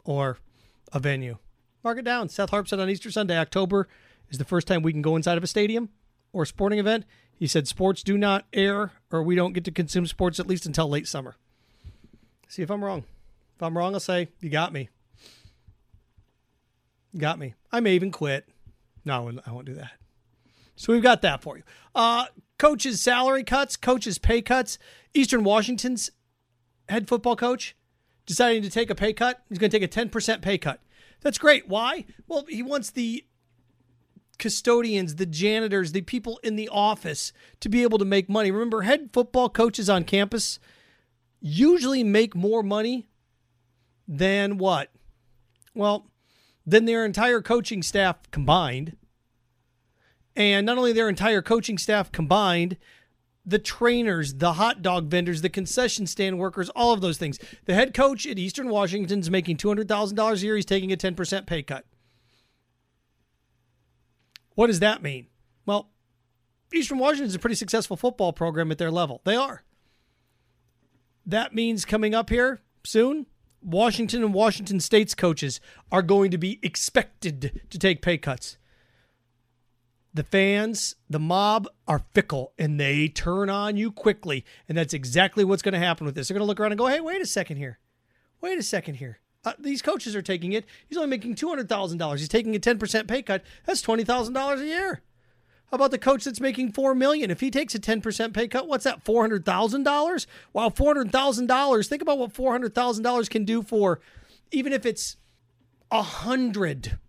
or 0.06 0.38
a 0.92 1.00
venue. 1.00 1.38
Mark 1.84 1.98
it 1.98 2.06
down. 2.06 2.30
Seth 2.30 2.50
Harp 2.50 2.68
said 2.68 2.80
on 2.80 2.90
Easter 2.90 3.12
Sunday, 3.12 3.38
October 3.38 3.88
is 4.30 4.38
the 4.38 4.46
first 4.46 4.68
time 4.68 4.82
we 4.82 4.94
can 4.94 5.02
go 5.02 5.16
inside 5.16 5.38
of 5.38 5.44
a 5.44 5.48
stadium 5.48 5.90
or 6.32 6.44
a 6.44 6.48
sporting 6.48 6.80
event. 6.80 7.06
He 7.36 7.48
said 7.48 7.68
sports 7.68 8.04
do 8.04 8.18
not 8.18 8.46
air 8.54 8.92
or 9.12 9.22
we 9.22 9.36
don't 9.36 9.54
get 9.54 9.66
to 9.66 9.72
consume 9.72 10.08
sports 10.08 10.40
at 10.40 10.48
least 10.48 10.66
until 10.66 10.88
late 10.88 11.08
summer. 11.08 11.36
See 12.48 12.62
if 12.62 12.72
I'm 12.72 12.84
wrong. 12.84 13.04
If 13.56 13.64
I'm 13.64 13.78
wrong, 13.78 13.94
I'll 13.94 14.00
say, 14.00 14.30
you 14.40 14.50
got 14.50 14.72
me. 14.72 14.90
You 17.12 17.20
got 17.20 17.38
me. 17.38 17.54
I 17.72 17.80
may 17.80 17.96
even 17.96 18.12
quit. 18.12 18.48
No, 19.06 19.32
I 19.46 19.52
won't 19.52 19.66
do 19.66 19.74
that. 19.76 19.92
So 20.76 20.94
we've 20.94 21.04
got 21.04 21.22
that 21.22 21.42
for 21.42 21.58
you. 21.58 21.64
Uh, 21.94 22.26
coaches' 22.58 23.02
salary 23.02 23.44
cuts, 23.44 23.76
coaches' 23.76 24.18
pay 24.18 24.42
cuts. 24.42 24.80
Eastern 25.14 25.44
Washington's 25.44 26.10
head 26.90 27.08
football 27.08 27.36
coach 27.36 27.76
deciding 28.26 28.64
to 28.64 28.70
take 28.70 28.90
a 28.90 28.96
pay 28.96 29.14
cut. 29.14 29.44
He's 29.50 29.60
going 29.60 29.70
to 29.70 29.80
take 29.80 29.96
a 29.98 30.08
10% 30.08 30.42
pay 30.42 30.58
cut. 30.58 30.80
That's 31.24 31.38
great. 31.38 31.68
Why? 31.68 32.06
Well, 32.28 32.46
he 32.48 32.62
wants 32.62 32.92
the 32.92 33.26
custodians, 34.38 35.16
the 35.16 35.26
janitors, 35.26 35.94
the 35.94 36.02
people 36.02 36.40
in 36.44 36.56
the 36.58 36.70
office 36.70 37.32
to 37.62 37.70
be 37.70 37.82
able 37.84 37.98
to 37.98 38.06
make 38.06 38.30
money. 38.30 38.52
Remember, 38.52 38.82
head 38.82 39.10
football 39.14 39.50
coaches 39.50 39.90
on 39.90 40.04
campus 40.04 40.60
usually 41.40 42.04
make 42.04 42.36
more 42.36 42.62
money 42.62 43.08
than 44.08 44.58
what? 44.58 44.92
Well, 45.74 46.08
than 46.66 46.86
their 46.86 47.06
entire 47.06 47.42
coaching 47.42 47.84
staff 47.84 48.30
combined. 48.32 48.98
And 50.36 50.66
not 50.66 50.78
only 50.78 50.94
their 50.94 51.10
entire 51.10 51.42
coaching 51.42 51.78
staff 51.78 52.12
combined, 52.12 52.78
the 53.46 53.60
trainers, 53.60 54.36
the 54.36 54.54
hot 54.54 54.82
dog 54.82 55.08
vendors, 55.08 55.42
the 55.42 55.50
concession 55.50 56.08
stand 56.08 56.40
workers, 56.40 56.70
all 56.70 56.94
of 56.94 57.02
those 57.02 57.18
things. 57.18 57.40
The 57.66 57.74
head 57.74 57.94
coach 57.94 58.26
at 58.26 58.40
Eastern 58.40 58.70
Washington 58.70 59.20
is 59.20 59.30
making 59.30 59.58
$200,000 59.58 60.34
a 60.34 60.46
year. 60.46 60.56
He's 60.56 60.66
taking 60.66 60.92
a 60.92 60.98
10% 60.98 61.46
pay 61.46 61.64
cut. 61.64 61.86
What 64.56 64.68
does 64.68 64.80
that 64.80 65.02
mean? 65.02 65.28
Well, 65.66 65.90
Eastern 66.74 67.00
Washington 67.00 67.28
is 67.28 67.36
a 67.36 67.40
pretty 67.40 67.56
successful 67.56 67.98
football 67.98 68.34
program 68.34 68.72
at 68.72 68.78
their 68.78 68.92
level. 68.92 69.22
They 69.24 69.36
are. 69.36 69.64
That 71.26 71.56
means 71.56 71.86
coming 71.86 72.14
up 72.14 72.30
here 72.30 72.62
soon, 72.84 73.26
Washington 73.62 74.24
and 74.24 74.34
Washington 74.34 74.80
State's 74.80 75.16
coaches 75.16 75.60
are 75.92 76.02
going 76.02 76.32
to 76.32 76.38
be 76.38 76.60
expected 76.62 77.62
to 77.70 77.80
take 77.80 78.02
pay 78.02 78.18
cuts. 78.18 78.58
The 80.14 80.24
fans, 80.24 80.96
the 81.10 81.20
mob 81.20 81.68
are 81.88 82.04
fickle 82.14 82.54
and 82.58 82.80
they 82.80 83.08
turn 83.08 83.50
on 83.50 83.78
you 83.78 83.92
quickly. 83.92 84.46
And 84.70 84.78
that's 84.78 84.94
exactly 84.94 85.44
what's 85.44 85.64
going 85.64 85.74
to 85.74 85.80
happen 85.80 86.06
with 86.06 86.16
this. 86.16 86.28
They're 86.28 86.36
going 86.36 86.46
to 86.46 86.48
look 86.48 86.60
around 86.60 86.72
and 86.72 86.80
go, 86.80 86.88
hey, 86.88 87.02
wait 87.02 87.22
a 87.22 87.26
second 87.26 87.58
here. 87.58 87.80
Wait 88.40 88.60
a 88.60 88.64
second 88.64 88.96
here. 88.96 89.20
Uh, 89.46 89.54
these 89.60 89.82
coaches 89.82 90.16
are 90.16 90.22
taking 90.22 90.54
it. 90.54 90.66
He's 90.88 90.98
only 90.98 91.10
making 91.10 91.36
$200,000. 91.36 92.18
He's 92.20 92.30
taking 92.30 92.56
a 92.56 92.60
10% 92.60 93.08
pay 93.08 93.22
cut. 93.22 93.44
That's 93.66 93.82
$20,000 93.82 94.62
a 94.62 94.66
year. 94.66 95.02
How 95.74 95.76
about 95.78 95.90
the 95.90 95.98
coach 95.98 96.24
that's 96.24 96.40
making 96.40 96.74
4 96.74 96.94
million? 96.94 97.32
If 97.32 97.40
he 97.40 97.50
takes 97.50 97.74
a 97.74 97.80
ten 97.80 98.00
percent 98.00 98.36
pay 98.36 98.48
cut, 98.48 98.68
what's 98.68 98.84
that? 98.84 99.04
Four 99.04 99.24
hundred 99.24 99.44
thousand 99.44 99.82
dollars. 99.82 100.28
Wow, 100.54 100.70
four 100.70 100.94
hundred 100.94 101.12
thousand 101.12 101.48
dollars. 101.48 101.88
Think 101.88 102.04
about 102.04 102.20
what 102.20 102.32
four 102.32 102.52
hundred 102.52 102.76
thousand 102.76 103.04
dollars 103.04 103.28
can 103.28 103.44
do 103.44 103.64
for, 103.64 104.00
even 104.52 104.72
if 104.72 104.86
it's 104.86 105.18
a 105.90 106.04
hundred 106.04 107.00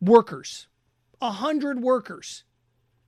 workers, 0.00 0.68
a 1.22 1.30
hundred 1.30 1.80
workers, 1.80 2.44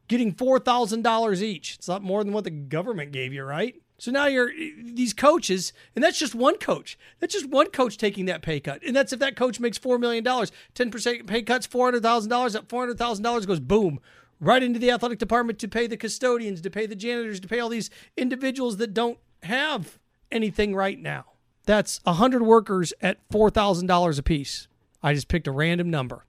getting 0.09 0.33
four 0.33 0.59
thousand 0.59 1.03
dollars 1.03 1.43
each. 1.43 1.75
It's 1.75 1.89
not 1.89 2.03
more 2.03 2.25
than 2.25 2.33
what 2.33 2.45
the 2.45 2.51
government 2.51 3.13
gave 3.13 3.35
you, 3.35 3.45
right? 3.45 3.75
So 3.99 4.11
now 4.11 4.27
you're 4.27 4.51
these 4.83 5.13
coaches, 5.13 5.73
and 5.95 6.03
that's 6.03 6.19
just 6.19 6.35
one 6.35 6.57
coach. 6.57 6.99
That's 7.21 7.35
just 7.35 7.49
one 7.51 7.71
coach 7.71 7.99
taking 7.99 8.25
that 8.27 8.43
pay 8.43 8.61
cut, 8.61 8.83
and 8.83 8.97
that's 8.97 9.13
if 9.13 9.21
that 9.21 9.37
coach 9.37 9.61
makes 9.61 9.77
four 9.77 9.99
million 9.99 10.25
dollars. 10.25 10.51
Ten 10.75 10.91
percent 10.91 11.27
pay 11.27 11.43
cuts, 11.43 11.67
four 11.67 11.87
hundred 11.87 12.03
thousand 12.03 12.31
dollars. 12.31 12.55
That 12.55 12.69
four 12.69 12.83
hundred 12.83 12.99
thousand 12.99 13.25
dollars 13.25 13.45
goes 13.45 13.61
boom 13.61 14.01
right 14.41 14.63
into 14.63 14.79
the 14.79 14.91
athletic 14.91 15.19
department 15.19 15.59
to 15.61 15.69
pay 15.69 15.87
the 15.87 15.97
custodians, 15.97 16.61
to 16.61 16.71
pay 16.71 16.87
the 16.87 16.97
janitors, 16.97 17.41
to 17.41 17.49
pay 17.49 17.61
all 17.61 17.69
these 17.69 17.91
individuals 18.17 18.77
that 18.77 18.95
don't 18.95 19.19
have 19.43 19.99
anything 20.31 20.75
right 20.75 20.99
now. 20.99 21.25
That's 21.67 22.01
100 22.05 22.43
workers 22.43 22.93
at 23.01 23.27
$4,000 23.31 24.19
a 24.19 24.23
piece. 24.23 24.69
I 25.03 25.15
just 25.15 25.29
picked 25.29 25.47
a 25.47 25.53
random 25.53 25.89
number. 25.89 26.27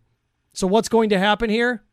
So 0.55 0.67
what's 0.67 0.89
going 0.89 1.09
to 1.09 1.19
happen 1.19 1.50
here? 1.50 1.83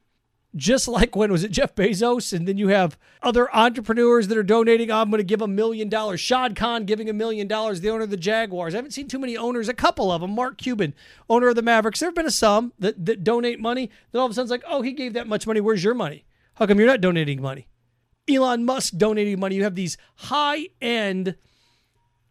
Just 0.55 0.87
like 0.87 1.17
when 1.17 1.33
was 1.33 1.45
it 1.45 1.51
Jeff 1.51 1.75
Bezos, 1.75 2.33
and 2.33 2.47
then 2.47 2.59
you 2.59 2.69
have 2.69 2.99
other 3.23 3.55
entrepreneurs 3.57 4.29
that 4.29 4.37
are 4.37 4.43
donating. 4.43 4.91
Oh, 4.91 5.01
I'm 5.01 5.11
going 5.11 5.19
to 5.19 5.25
give 5.25 5.41
a 5.41 5.49
million 5.49 5.89
dollars. 5.89 6.21
Shad 6.21 6.55
Khan 6.55 6.85
giving 6.85 7.09
a 7.09 7.15
million 7.15 7.49
dollars. 7.49 7.81
The 7.81 7.89
owner 7.89 8.05
of 8.05 8.11
the 8.11 8.19
Jaguars. 8.19 8.75
I 8.75 8.79
haven't 8.79 8.91
seen 8.91 9.09
too 9.09 9.19
many 9.19 9.35
owners. 9.35 9.71
A 9.71 9.75
couple 9.75 10.13
of 10.13 10.21
them. 10.21 10.35
Mark 10.35 10.59
Cuban, 10.59 10.95
owner 11.31 11.49
of 11.49 11.57
the 11.57 11.63
Mavericks. 11.63 12.01
There 12.01 12.09
have 12.09 12.15
been 12.15 12.27
a 12.27 12.31
some 12.31 12.75
that, 12.79 13.03
that 13.07 13.25
donate 13.25 13.61
money. 13.61 13.91
Then 14.11 14.21
all 14.21 14.27
of 14.27 14.33
a 14.33 14.35
sudden 14.35 14.45
it's 14.45 14.51
like, 14.51 14.71
oh, 14.71 14.83
he 14.83 14.93
gave 14.93 15.15
that 15.15 15.27
much 15.27 15.47
money. 15.47 15.61
Where's 15.61 15.83
your 15.83 15.95
money? 15.95 16.27
How 16.55 16.67
come 16.67 16.79
you're 16.79 16.87
not 16.87 17.01
donating 17.01 17.41
money? 17.41 17.67
Elon 18.29 18.67
Musk 18.67 18.95
donating 18.99 19.41
money. 19.41 19.57
You 19.57 19.65
have 19.65 19.75
these 19.75 19.97
high 20.17 20.69
end, 20.83 21.35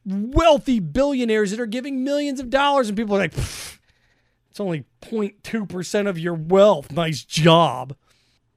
wealthy 0.05 0.79
billionaires 0.79 1.49
that 1.51 1.59
are 1.59 1.65
giving 1.65 2.03
millions 2.03 2.39
of 2.39 2.51
dollars, 2.51 2.87
and 2.87 2.95
people 2.95 3.15
are 3.15 3.19
like, 3.19 3.33
it's 4.51 4.59
only 4.59 4.83
0.2% 5.01 6.07
of 6.09 6.19
your 6.19 6.33
wealth. 6.33 6.91
Nice 6.91 7.23
job. 7.23 7.95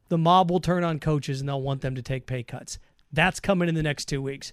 the 0.08 0.18
mob 0.18 0.50
will 0.50 0.60
turn 0.60 0.84
on 0.84 0.98
coaches 0.98 1.40
and 1.40 1.48
they'll 1.48 1.62
want 1.62 1.80
them 1.80 1.94
to 1.94 2.02
take 2.02 2.26
pay 2.26 2.42
cuts. 2.42 2.78
That's 3.12 3.40
coming 3.40 3.68
in 3.68 3.74
the 3.76 3.82
next 3.82 4.04
two 4.06 4.20
weeks. 4.20 4.52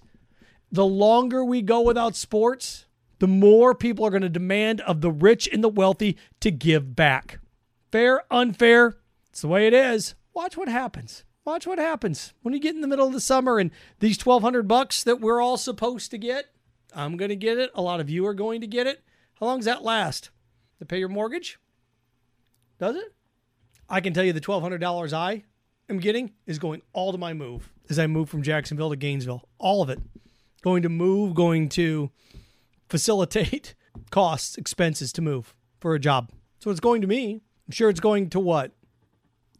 The 0.70 0.86
longer 0.86 1.44
we 1.44 1.60
go 1.60 1.80
without 1.82 2.14
sports, 2.16 2.86
the 3.18 3.26
more 3.26 3.74
people 3.74 4.06
are 4.06 4.10
going 4.10 4.22
to 4.22 4.28
demand 4.28 4.80
of 4.82 5.00
the 5.00 5.10
rich 5.10 5.48
and 5.52 5.62
the 5.62 5.68
wealthy 5.68 6.16
to 6.40 6.50
give 6.50 6.94
back. 6.96 7.40
Fair, 7.90 8.22
unfair, 8.30 8.96
it's 9.28 9.42
the 9.42 9.48
way 9.48 9.66
it 9.66 9.74
is. 9.74 10.14
Watch 10.32 10.56
what 10.56 10.68
happens. 10.68 11.24
Watch 11.44 11.66
what 11.66 11.78
happens 11.78 12.32
when 12.42 12.54
you 12.54 12.60
get 12.60 12.76
in 12.76 12.80
the 12.82 12.88
middle 12.88 13.08
of 13.08 13.12
the 13.12 13.20
summer 13.20 13.58
and 13.58 13.72
these 13.98 14.24
1200 14.24 14.68
bucks 14.68 15.02
that 15.02 15.20
we're 15.20 15.42
all 15.42 15.56
supposed 15.56 16.12
to 16.12 16.18
get. 16.18 16.46
I'm 16.94 17.16
going 17.16 17.30
to 17.30 17.36
get 17.36 17.58
it. 17.58 17.70
A 17.74 17.82
lot 17.82 17.98
of 18.00 18.08
you 18.08 18.24
are 18.26 18.34
going 18.34 18.60
to 18.60 18.66
get 18.68 18.86
it. 18.86 19.02
How 19.40 19.46
long 19.46 19.58
does 19.58 19.66
that 19.66 19.82
last? 19.82 20.30
To 20.82 20.86
pay 20.86 20.98
your 20.98 21.08
mortgage? 21.08 21.60
Does 22.80 22.96
it? 22.96 23.14
I 23.88 24.00
can 24.00 24.12
tell 24.12 24.24
you 24.24 24.32
the 24.32 24.40
$1,200 24.40 25.12
I 25.12 25.44
am 25.88 26.00
getting 26.00 26.32
is 26.44 26.58
going 26.58 26.82
all 26.92 27.12
to 27.12 27.18
my 27.18 27.32
move 27.32 27.72
as 27.88 28.00
I 28.00 28.08
move 28.08 28.28
from 28.28 28.42
Jacksonville 28.42 28.90
to 28.90 28.96
Gainesville. 28.96 29.48
All 29.58 29.80
of 29.82 29.90
it. 29.90 30.00
Going 30.60 30.82
to 30.82 30.88
move, 30.88 31.36
going 31.36 31.68
to 31.68 32.10
facilitate 32.88 33.76
costs, 34.10 34.58
expenses 34.58 35.12
to 35.12 35.22
move 35.22 35.54
for 35.78 35.94
a 35.94 36.00
job. 36.00 36.32
So 36.58 36.72
it's 36.72 36.80
going 36.80 37.00
to 37.02 37.06
me. 37.06 37.42
I'm 37.68 37.72
sure 37.72 37.88
it's 37.88 38.00
going 38.00 38.28
to 38.30 38.40
what? 38.40 38.72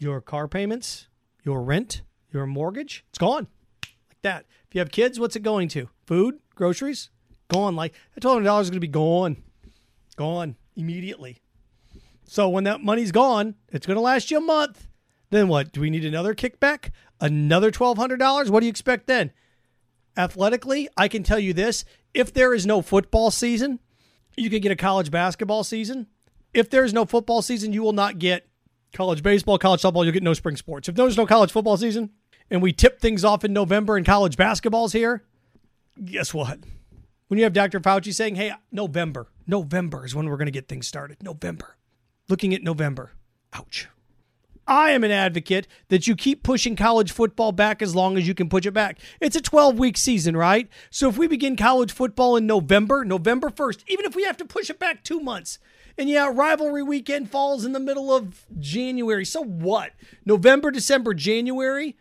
Your 0.01 0.21
car 0.21 0.49
payments, 0.49 1.07
your 1.45 1.63
rent, 1.63 2.03
your 2.33 2.47
mortgage. 2.49 3.05
It's 3.11 3.19
gone. 3.19 3.47
Like 4.09 4.23
that. 4.23 4.47
If 4.67 4.75
you 4.75 4.81
have 4.81 4.91
kids, 4.91 5.21
what's 5.21 5.37
it 5.37 5.45
going 5.45 5.69
to? 5.69 5.89
Food, 6.05 6.41
groceries? 6.57 7.11
Gone. 7.47 7.77
Like 7.77 7.95
that 8.17 8.25
$1,200 8.25 8.63
is 8.63 8.71
going 8.71 8.73
to 8.73 8.81
be 8.81 8.89
gone. 8.89 9.37
Gone 10.17 10.57
immediately. 10.77 11.39
So 12.25 12.49
when 12.49 12.65
that 12.65 12.83
money's 12.83 13.13
gone, 13.13 13.57
it's 13.69 13.87
going 13.87 13.97
to 13.97 14.01
last 14.01 14.31
you 14.31 14.39
a 14.39 14.41
month. 14.41 14.89
Then 15.31 15.49
what? 15.49 15.73
Do 15.73 15.81
we 15.81 15.91
need 15.91 16.05
another 16.05 16.35
kickback? 16.35 16.91
Another 17.21 17.71
$1,200? 17.71 18.51
What 18.51 18.61
do 18.61 18.67
you 18.67 18.71
expect 18.71 19.07
then? 19.07 19.33
Athletically, 20.17 20.89
I 20.97 21.09
can 21.09 21.23
tell 21.23 21.39
you 21.39 21.53
this 21.53 21.85
if 22.15 22.33
there 22.33 22.53
is 22.53 22.67
no 22.67 22.83
football 22.83 23.31
season, 23.31 23.81
you 24.37 24.51
could 24.51 24.63
get 24.63 24.73
a 24.73 24.77
college 24.77 25.11
basketball 25.11 25.65
season. 25.65 26.07
If 26.53 26.69
there 26.69 26.85
is 26.85 26.93
no 26.93 27.07
football 27.07 27.41
season, 27.41 27.73
you 27.73 27.83
will 27.83 27.93
not 27.93 28.19
get 28.19 28.47
college 28.93 29.23
baseball, 29.23 29.59
college 29.59 29.83
softball, 29.83 30.05
you'll 30.05 30.13
get 30.13 30.23
no 30.23 30.35
spring 30.35 30.57
sports. 30.57 30.89
If 30.89 30.95
there's 30.95 31.17
no 31.17 31.27
college 31.27 31.51
football 31.51 31.79
season 31.79 32.11
and 32.51 32.61
we 32.61 32.73
tip 32.73 33.01
things 33.01 33.25
off 33.25 33.45
in 33.45 33.53
November 33.53 33.97
and 33.97 34.05
college 34.05 34.37
basketball's 34.37 34.93
here, 34.93 35.25
guess 36.05 36.35
what? 36.35 36.61
When 37.29 37.39
you 37.39 37.45
have 37.45 37.55
Dr. 37.55 37.81
Fauci 37.81 38.13
saying, 38.13 38.35
hey, 38.35 38.53
November, 38.71 39.29
November 39.47 40.05
is 40.05 40.15
when 40.15 40.29
we're 40.29 40.37
going 40.37 40.47
to 40.47 40.53
get 40.53 40.69
things 40.69 40.87
started. 40.87 41.23
November. 41.23 41.77
Looking 42.29 42.55
at 42.55 42.63
November. 42.63 43.13
Ouch. 43.53 43.89
I 44.67 44.93
am 44.93 45.03
an 45.03 45.11
advocate 45.11 45.67
that 45.89 46.07
you 46.07 46.15
keep 46.15 46.43
pushing 46.43 46.77
college 46.77 47.11
football 47.11 47.51
back 47.51 47.83
as 47.83 47.97
long 47.97 48.17
as 48.17 48.29
you 48.29 48.35
can 48.35 48.49
push 48.49 48.65
it 48.65 48.73
back. 48.73 48.99
It's 49.21 49.35
a 49.35 49.41
12 49.41 49.79
week 49.79 49.97
season, 49.97 50.37
right? 50.37 50.69
So 50.91 51.09
if 51.09 51.19
we 51.19 51.27
begin 51.27 51.57
college 51.57 51.93
football 51.93 52.37
in 52.37 52.47
November, 52.47 53.05
November 53.05 53.51
1st, 53.51 53.85
even 53.89 54.05
if 54.05 54.15
we 54.15 54.25
have 54.25 54.37
to 54.37 54.45
push 54.45 54.71
it 54.71 54.79
back 54.79 55.03
two 55.03 55.21
months, 55.21 55.59
and 55.99 56.09
yeah, 56.09 56.31
rivalry 56.33 56.83
weekend 56.83 57.31
falls 57.31 57.65
in 57.65 57.73
the 57.73 57.81
middle 57.81 58.15
of 58.15 58.47
January. 58.59 59.25
So 59.25 59.43
what? 59.43 59.93
November, 60.25 60.71
December, 60.71 61.13
January 61.13 61.97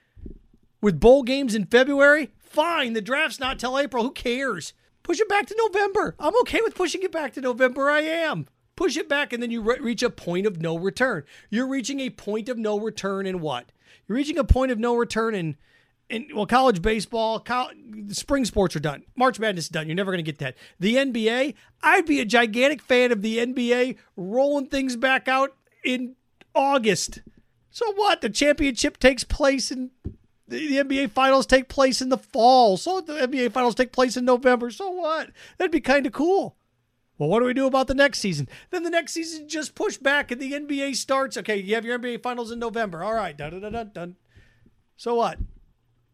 with 0.82 1.00
bowl 1.00 1.24
games 1.24 1.56
in 1.56 1.66
February? 1.66 2.32
Fine. 2.38 2.94
The 2.94 3.02
draft's 3.02 3.40
not 3.40 3.60
till 3.60 3.78
April. 3.78 4.04
Who 4.04 4.12
cares? 4.12 4.74
Push 5.04 5.20
it 5.20 5.30
back 5.30 5.48
to 5.48 5.56
November. 5.58 6.16
I'm 6.20 6.36
okay 6.42 6.62
with 6.62 6.76
pushing 6.76 7.02
it 7.04 7.12
back 7.12 7.34
to 7.34 7.42
November. 7.42 7.90
I 7.90 8.02
am. 8.02 8.48
Push 8.76 8.98
it 8.98 9.10
back, 9.10 9.34
and 9.34 9.42
then 9.42 9.52
you 9.52 9.62
re- 9.62 9.80
reach 9.80 10.04
a 10.04 10.10
point 10.10 10.46
of 10.46 10.62
no 10.62 10.78
return. 10.78 11.24
You're 11.50 11.68
reaching 11.68 12.00
a 12.00 12.10
point 12.10 12.50
of 12.50 12.58
no 12.58 12.80
return 12.80 13.26
in 13.26 13.40
what? 13.42 13.72
You're 14.08 14.16
reaching 14.16 14.38
a 14.38 14.44
point 14.44 14.72
of 14.72 14.80
no 14.80 14.96
return 14.96 15.36
in, 15.36 15.58
in 16.10 16.28
well, 16.34 16.46
college 16.46 16.82
baseball, 16.82 17.46
spring 18.10 18.46
sports 18.46 18.76
are 18.76 18.80
done. 18.80 19.04
March 19.16 19.40
Madness 19.40 19.66
is 19.66 19.70
done. 19.70 19.88
You're 19.88 19.96
never 19.96 20.12
going 20.12 20.24
to 20.24 20.32
get 20.32 20.40
that. 20.40 20.56
The 20.80 20.96
NBA, 20.96 21.54
I'd 21.84 22.06
be 22.06 22.20
a 22.20 22.26
gigantic 22.26 22.82
fan 22.82 23.12
of 23.12 23.22
the 23.22 23.38
NBA 23.38 23.98
rolling 24.16 24.68
things 24.68 24.96
back 24.96 25.28
out 25.28 25.56
in 25.84 26.16
August. 26.56 27.22
So 27.70 27.94
what? 27.94 28.22
The 28.22 28.30
championship 28.30 28.98
takes 28.98 29.24
place 29.24 29.72
in 29.72 29.92
the 30.52 30.78
NBA 30.78 31.12
finals 31.12 31.46
take 31.46 31.68
place 31.70 32.02
in 32.02 32.10
the 32.10 32.18
fall. 32.18 32.78
So 32.78 33.02
the 33.02 33.14
NBA 33.14 33.52
finals 33.52 33.76
take 33.76 33.92
place 33.92 34.18
in 34.18 34.26
November. 34.26 34.70
So 34.70 34.90
what? 34.90 35.30
That'd 35.58 35.72
be 35.72 35.82
kind 35.82 36.06
of 36.06 36.12
cool. 36.12 36.56
Well, 37.18 37.30
what 37.30 37.40
do 37.40 37.46
we 37.46 37.54
do 37.54 37.68
about 37.68 37.88
the 37.88 37.94
next 37.94 38.20
season? 38.20 38.50
Then 38.72 38.84
the 38.84 38.90
next 38.90 39.14
season 39.14 39.48
just 39.48 39.76
push 39.76 39.98
back 39.98 40.32
and 40.32 40.42
the 40.42 40.54
NBA 40.54 40.96
starts. 40.96 41.38
Okay, 41.38 41.58
you 41.58 41.76
have 41.76 41.86
your 41.86 41.98
NBA 41.98 42.24
finals 42.24 42.52
in 42.52 42.60
November. 42.60 43.04
All 43.04 43.14
right, 43.14 43.38
dun 43.38 43.60
dun 43.60 43.72
dun 43.72 43.92
dun. 43.94 44.16
So 44.98 45.16
what? 45.16 45.38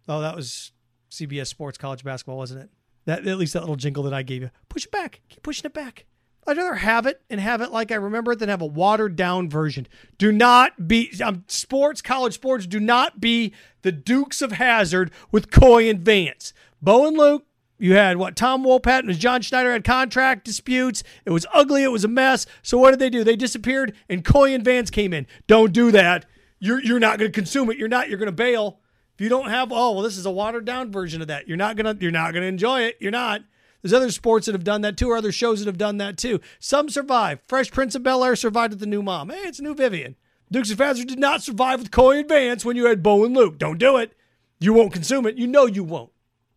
Oh, 0.07 0.21
that 0.21 0.35
was 0.35 0.71
CBS 1.09 1.47
Sports 1.47 1.77
College 1.77 2.03
Basketball, 2.03 2.37
wasn't 2.37 2.63
it? 2.63 2.69
That 3.05 3.25
at 3.25 3.37
least 3.37 3.53
that 3.53 3.61
little 3.61 3.75
jingle 3.77 4.03
that 4.03 4.13
I 4.13 4.21
gave 4.21 4.41
you. 4.41 4.51
Push 4.69 4.85
it 4.85 4.91
back. 4.91 5.21
Keep 5.29 5.43
pushing 5.43 5.65
it 5.65 5.73
back. 5.73 6.05
I'd 6.47 6.57
rather 6.57 6.75
have 6.75 7.05
it 7.05 7.21
and 7.29 7.41
have 7.41 7.61
it 7.61 7.71
like 7.71 7.91
I 7.91 7.95
remember 7.95 8.31
it 8.31 8.39
than 8.39 8.49
have 8.49 8.61
a 8.61 8.65
watered 8.65 9.15
down 9.15 9.49
version. 9.49 9.87
Do 10.17 10.31
not 10.31 10.87
be 10.87 11.11
um, 11.23 11.43
sports, 11.47 12.01
college 12.01 12.33
sports. 12.33 12.65
Do 12.65 12.79
not 12.79 13.19
be 13.19 13.53
the 13.81 13.91
Dukes 13.91 14.41
of 14.41 14.53
Hazzard 14.53 15.11
with 15.31 15.51
Coy 15.51 15.89
and 15.89 15.99
Vance. 15.99 16.53
Bo 16.81 17.07
and 17.07 17.17
Luke. 17.17 17.45
You 17.79 17.93
had 17.93 18.17
what? 18.17 18.35
Tom 18.35 18.63
Wopat 18.63 19.01
and 19.01 19.13
John 19.19 19.41
Schneider 19.41 19.71
had 19.71 19.83
contract 19.83 20.45
disputes. 20.45 21.03
It 21.25 21.29
was 21.29 21.45
ugly. 21.53 21.83
It 21.83 21.91
was 21.91 22.03
a 22.03 22.07
mess. 22.07 22.47
So 22.63 22.77
what 22.77 22.91
did 22.91 22.99
they 22.99 23.09
do? 23.11 23.23
They 23.23 23.35
disappeared, 23.35 23.93
and 24.09 24.25
Coy 24.25 24.53
and 24.53 24.65
Vance 24.65 24.89
came 24.89 25.13
in. 25.13 25.27
Don't 25.45 25.73
do 25.73 25.91
that. 25.91 26.25
You're 26.59 26.81
you're 26.81 26.99
not 26.99 27.19
going 27.19 27.31
to 27.31 27.35
consume 27.35 27.69
it. 27.69 27.77
You're 27.77 27.87
not. 27.87 28.09
You're 28.09 28.17
going 28.17 28.27
to 28.27 28.31
bail. 28.31 28.79
If 29.13 29.21
you 29.21 29.29
don't 29.29 29.49
have, 29.49 29.71
oh 29.71 29.91
well, 29.91 30.01
this 30.01 30.17
is 30.17 30.25
a 30.25 30.31
watered 30.31 30.65
down 30.65 30.91
version 30.91 31.21
of 31.21 31.27
that. 31.27 31.47
You're 31.47 31.57
not 31.57 31.75
gonna. 31.75 31.95
You're 31.99 32.09
not 32.09 32.33
going 32.33 32.41
to 32.41 32.47
enjoy 32.47 32.81
it. 32.81 32.97
You're 32.99 33.11
not. 33.11 33.41
There's 33.81 33.93
other 33.93 34.11
sports 34.11 34.45
that 34.45 34.53
have 34.53 34.63
done 34.63 34.81
that 34.81 34.97
too, 34.97 35.09
or 35.09 35.17
other 35.17 35.31
shows 35.31 35.59
that 35.59 35.67
have 35.67 35.77
done 35.77 35.97
that 35.97 36.17
too. 36.17 36.39
Some 36.59 36.89
survive. 36.89 37.39
Fresh 37.47 37.71
Prince 37.71 37.95
of 37.95 38.03
Bel 38.03 38.23
Air 38.23 38.35
survived 38.35 38.73
with 38.73 38.79
the 38.79 38.85
new 38.85 39.03
mom. 39.03 39.29
Hey, 39.29 39.41
it's 39.41 39.59
new 39.59 39.75
Vivian. 39.75 40.15
Dukes 40.51 40.71
of 40.71 40.79
Hazzard 40.79 41.07
did 41.07 41.19
not 41.19 41.43
survive 41.43 41.79
with 41.79 41.91
Coy 41.91 42.19
and 42.19 42.29
Vance 42.29 42.63
when 42.63 42.75
you 42.75 42.85
had 42.85 43.03
Bo 43.03 43.25
and 43.25 43.35
Luke. 43.35 43.57
Don't 43.57 43.77
do 43.77 43.97
it. 43.97 44.13
You 44.59 44.73
won't 44.73 44.93
consume 44.93 45.25
it. 45.25 45.37
You 45.37 45.45
know 45.45 45.65
you 45.65 45.83
won't. 45.83 46.11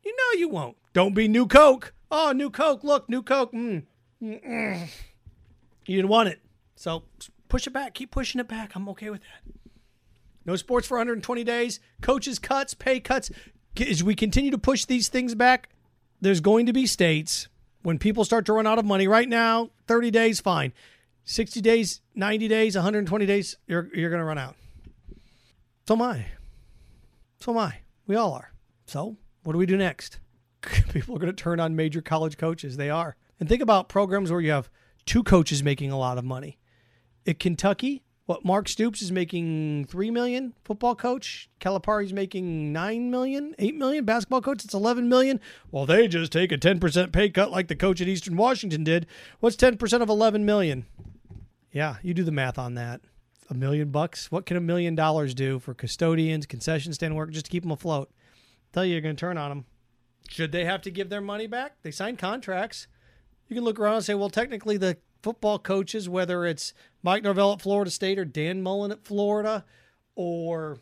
You 0.04 0.14
know 0.16 0.38
you 0.38 0.48
won't. 0.48 0.76
Don't 0.92 1.14
be 1.14 1.28
new 1.28 1.46
Coke. 1.46 1.92
Oh, 2.10 2.32
new 2.32 2.50
Coke. 2.50 2.82
Look, 2.82 3.08
new 3.08 3.22
Coke. 3.22 3.52
Mm. 3.52 3.82
You 4.20 4.88
didn't 5.86 6.08
want 6.08 6.28
it. 6.28 6.40
So 6.76 7.04
push 7.48 7.66
it 7.66 7.72
back. 7.72 7.94
Keep 7.94 8.10
pushing 8.10 8.40
it 8.40 8.48
back. 8.48 8.74
I'm 8.74 8.88
okay 8.90 9.10
with 9.10 9.20
that. 9.20 9.52
No 10.46 10.56
sports 10.56 10.86
for 10.86 10.96
120 10.96 11.44
days. 11.44 11.80
Coaches 12.00 12.38
cuts, 12.38 12.74
pay 12.74 13.00
cuts. 13.00 13.30
As 13.78 14.02
we 14.02 14.14
continue 14.14 14.50
to 14.50 14.58
push 14.58 14.84
these 14.84 15.08
things 15.08 15.34
back, 15.34 15.68
there's 16.20 16.40
going 16.40 16.66
to 16.66 16.72
be 16.72 16.86
states 16.86 17.48
when 17.82 17.98
people 17.98 18.24
start 18.24 18.46
to 18.46 18.52
run 18.52 18.66
out 18.66 18.78
of 18.78 18.84
money. 18.84 19.08
Right 19.08 19.28
now, 19.28 19.70
30 19.86 20.10
days, 20.10 20.40
fine. 20.40 20.72
60 21.24 21.60
days, 21.60 22.00
90 22.14 22.48
days, 22.48 22.74
120 22.74 23.26
days, 23.26 23.56
you're, 23.66 23.88
you're 23.94 24.10
going 24.10 24.20
to 24.20 24.24
run 24.24 24.38
out. 24.38 24.56
So 25.86 25.94
am 25.94 26.02
I. 26.02 26.26
So 27.40 27.52
am 27.52 27.58
I. 27.58 27.78
We 28.06 28.16
all 28.16 28.32
are. 28.32 28.52
So 28.86 29.16
what 29.42 29.52
do 29.52 29.58
we 29.58 29.66
do 29.66 29.76
next? 29.76 30.18
People 30.92 31.16
are 31.16 31.18
going 31.18 31.34
to 31.34 31.42
turn 31.42 31.60
on 31.60 31.76
major 31.76 32.02
college 32.02 32.36
coaches. 32.36 32.76
They 32.76 32.90
are. 32.90 33.16
And 33.38 33.48
think 33.48 33.62
about 33.62 33.88
programs 33.88 34.30
where 34.30 34.40
you 34.40 34.50
have 34.50 34.68
two 35.06 35.22
coaches 35.22 35.62
making 35.62 35.90
a 35.90 35.98
lot 35.98 36.18
of 36.18 36.24
money. 36.24 36.58
At 37.26 37.38
Kentucky, 37.38 38.02
what 38.30 38.44
Mark 38.44 38.68
Stoops 38.68 39.02
is 39.02 39.10
making 39.10 39.87
three 39.87 40.08
million 40.08 40.54
football 40.62 40.94
coach. 40.94 41.50
Calipari's 41.58 42.12
making 42.12 42.72
nine 42.72 43.10
million, 43.10 43.56
eight 43.58 43.75
million 43.75 44.04
basketball 44.04 44.40
coach. 44.40 44.64
It's 44.64 44.72
eleven 44.72 45.08
million. 45.08 45.40
Well, 45.72 45.84
they 45.84 46.06
just 46.06 46.30
take 46.30 46.52
a 46.52 46.56
ten 46.56 46.78
percent 46.78 47.10
pay 47.10 47.28
cut 47.28 47.50
like 47.50 47.66
the 47.66 47.75
coach 47.75 48.00
at 48.00 48.06
Eastern 48.06 48.37
Washington 48.37 48.84
did. 48.84 49.08
What's 49.40 49.56
ten 49.56 49.76
percent 49.76 50.04
of 50.04 50.08
eleven 50.08 50.44
million? 50.44 50.87
Yeah, 51.72 51.96
you 52.04 52.14
do 52.14 52.22
the 52.22 52.30
math 52.30 52.56
on 52.56 52.75
that. 52.75 53.00
A 53.49 53.54
million 53.54 53.90
bucks. 53.90 54.30
What 54.30 54.46
can 54.46 54.56
a 54.56 54.60
million 54.60 54.94
dollars 54.94 55.34
do 55.34 55.58
for 55.58 55.75
custodians, 55.75 56.46
concession 56.46 56.92
stand 56.92 57.16
work, 57.16 57.32
just 57.32 57.46
to 57.46 57.50
keep 57.50 57.64
them 57.64 57.72
afloat? 57.72 58.12
Tell 58.72 58.84
you, 58.84 58.92
you're 58.92 59.00
going 59.00 59.16
to 59.16 59.20
turn 59.20 59.38
on 59.38 59.49
them. 59.49 59.64
Should 60.28 60.52
they 60.52 60.64
have 60.64 60.82
to 60.82 60.92
give 60.92 61.08
their 61.08 61.20
money 61.20 61.49
back? 61.49 61.78
They 61.82 61.90
signed 61.90 62.20
contracts. 62.20 62.87
You 63.49 63.56
can 63.56 63.64
look 63.64 63.80
around 63.80 63.96
and 63.96 64.04
say, 64.04 64.14
well, 64.14 64.30
technically 64.30 64.76
the 64.76 64.99
football 65.22 65.58
coaches, 65.58 66.08
whether 66.08 66.44
it's 66.46 66.72
Mike 67.02 67.22
Norvell 67.22 67.52
at 67.52 67.62
Florida 67.62 67.90
State 67.90 68.18
or 68.18 68.24
Dan 68.24 68.62
Mullen 68.62 68.92
at 68.92 69.04
Florida, 69.04 69.64
or 70.14 70.78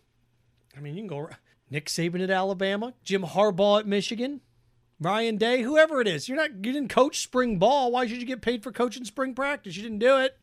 I 0.76 0.80
mean, 0.80 0.94
you 0.94 1.00
can 1.02 1.08
go 1.08 1.28
Nick 1.70 1.86
Saban 1.86 2.22
at 2.22 2.30
Alabama, 2.30 2.94
Jim 3.02 3.22
Harbaugh 3.22 3.80
at 3.80 3.86
Michigan, 3.86 4.40
Ryan 5.00 5.36
Day, 5.36 5.62
whoever 5.62 6.00
it 6.00 6.08
is. 6.08 6.28
You're 6.28 6.36
not 6.36 6.50
you 6.52 6.72
didn't 6.72 6.88
coach 6.88 7.20
spring 7.20 7.58
ball. 7.58 7.92
Why 7.92 8.06
should 8.06 8.18
you 8.18 8.26
get 8.26 8.40
paid 8.40 8.62
for 8.62 8.72
coaching 8.72 9.04
spring 9.04 9.34
practice? 9.34 9.76
You 9.76 9.82
didn't 9.82 9.98
do 9.98 10.18
it. 10.18 10.38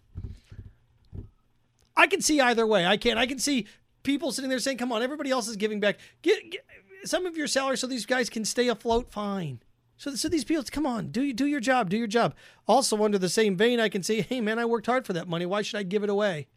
I 1.97 2.07
can 2.07 2.21
see 2.21 2.41
either 2.41 2.67
way. 2.67 2.85
I 2.85 2.97
can. 2.97 3.17
I 3.17 3.25
can 3.25 3.39
see 3.39 3.67
people 4.03 4.31
sitting 4.31 4.49
there 4.49 4.59
saying, 4.59 4.77
"Come 4.77 4.91
on, 4.91 5.01
everybody 5.01 5.31
else 5.31 5.47
is 5.47 5.55
giving 5.55 5.79
back. 5.79 5.99
Get, 6.21 6.51
get 6.51 6.65
some 7.05 7.25
of 7.25 7.37
your 7.37 7.47
salary 7.47 7.77
so 7.77 7.87
these 7.87 8.05
guys 8.05 8.29
can 8.29 8.45
stay 8.45 8.67
afloat." 8.67 9.11
Fine. 9.11 9.59
So, 9.97 10.15
so 10.15 10.27
these 10.27 10.43
people, 10.43 10.63
come 10.69 10.85
on, 10.85 11.09
do 11.09 11.31
do 11.33 11.45
your 11.45 11.59
job, 11.59 11.89
do 11.89 11.97
your 11.97 12.07
job. 12.07 12.35
Also, 12.67 13.03
under 13.03 13.17
the 13.17 13.29
same 13.29 13.55
vein, 13.55 13.79
I 13.79 13.89
can 13.89 14.03
say, 14.03 14.21
hey 14.21 14.41
man, 14.41 14.59
I 14.59 14.65
worked 14.65 14.87
hard 14.87 15.05
for 15.05 15.13
that 15.13 15.27
money. 15.27 15.45
Why 15.45 15.61
should 15.61 15.79
I 15.79 15.83
give 15.83 16.03
it 16.03 16.09
away? 16.09 16.47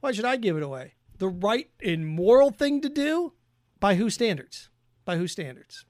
Why 0.00 0.12
should 0.12 0.24
I 0.24 0.36
give 0.36 0.56
it 0.56 0.62
away? 0.62 0.94
the 1.18 1.28
right 1.28 1.68
and 1.84 2.06
moral 2.06 2.50
thing 2.50 2.80
to 2.80 2.88
do? 2.88 3.32
By 3.80 3.94
whose 3.94 4.14
standards? 4.14 4.70
By 5.04 5.16
whose 5.16 5.32
standards? 5.32 5.84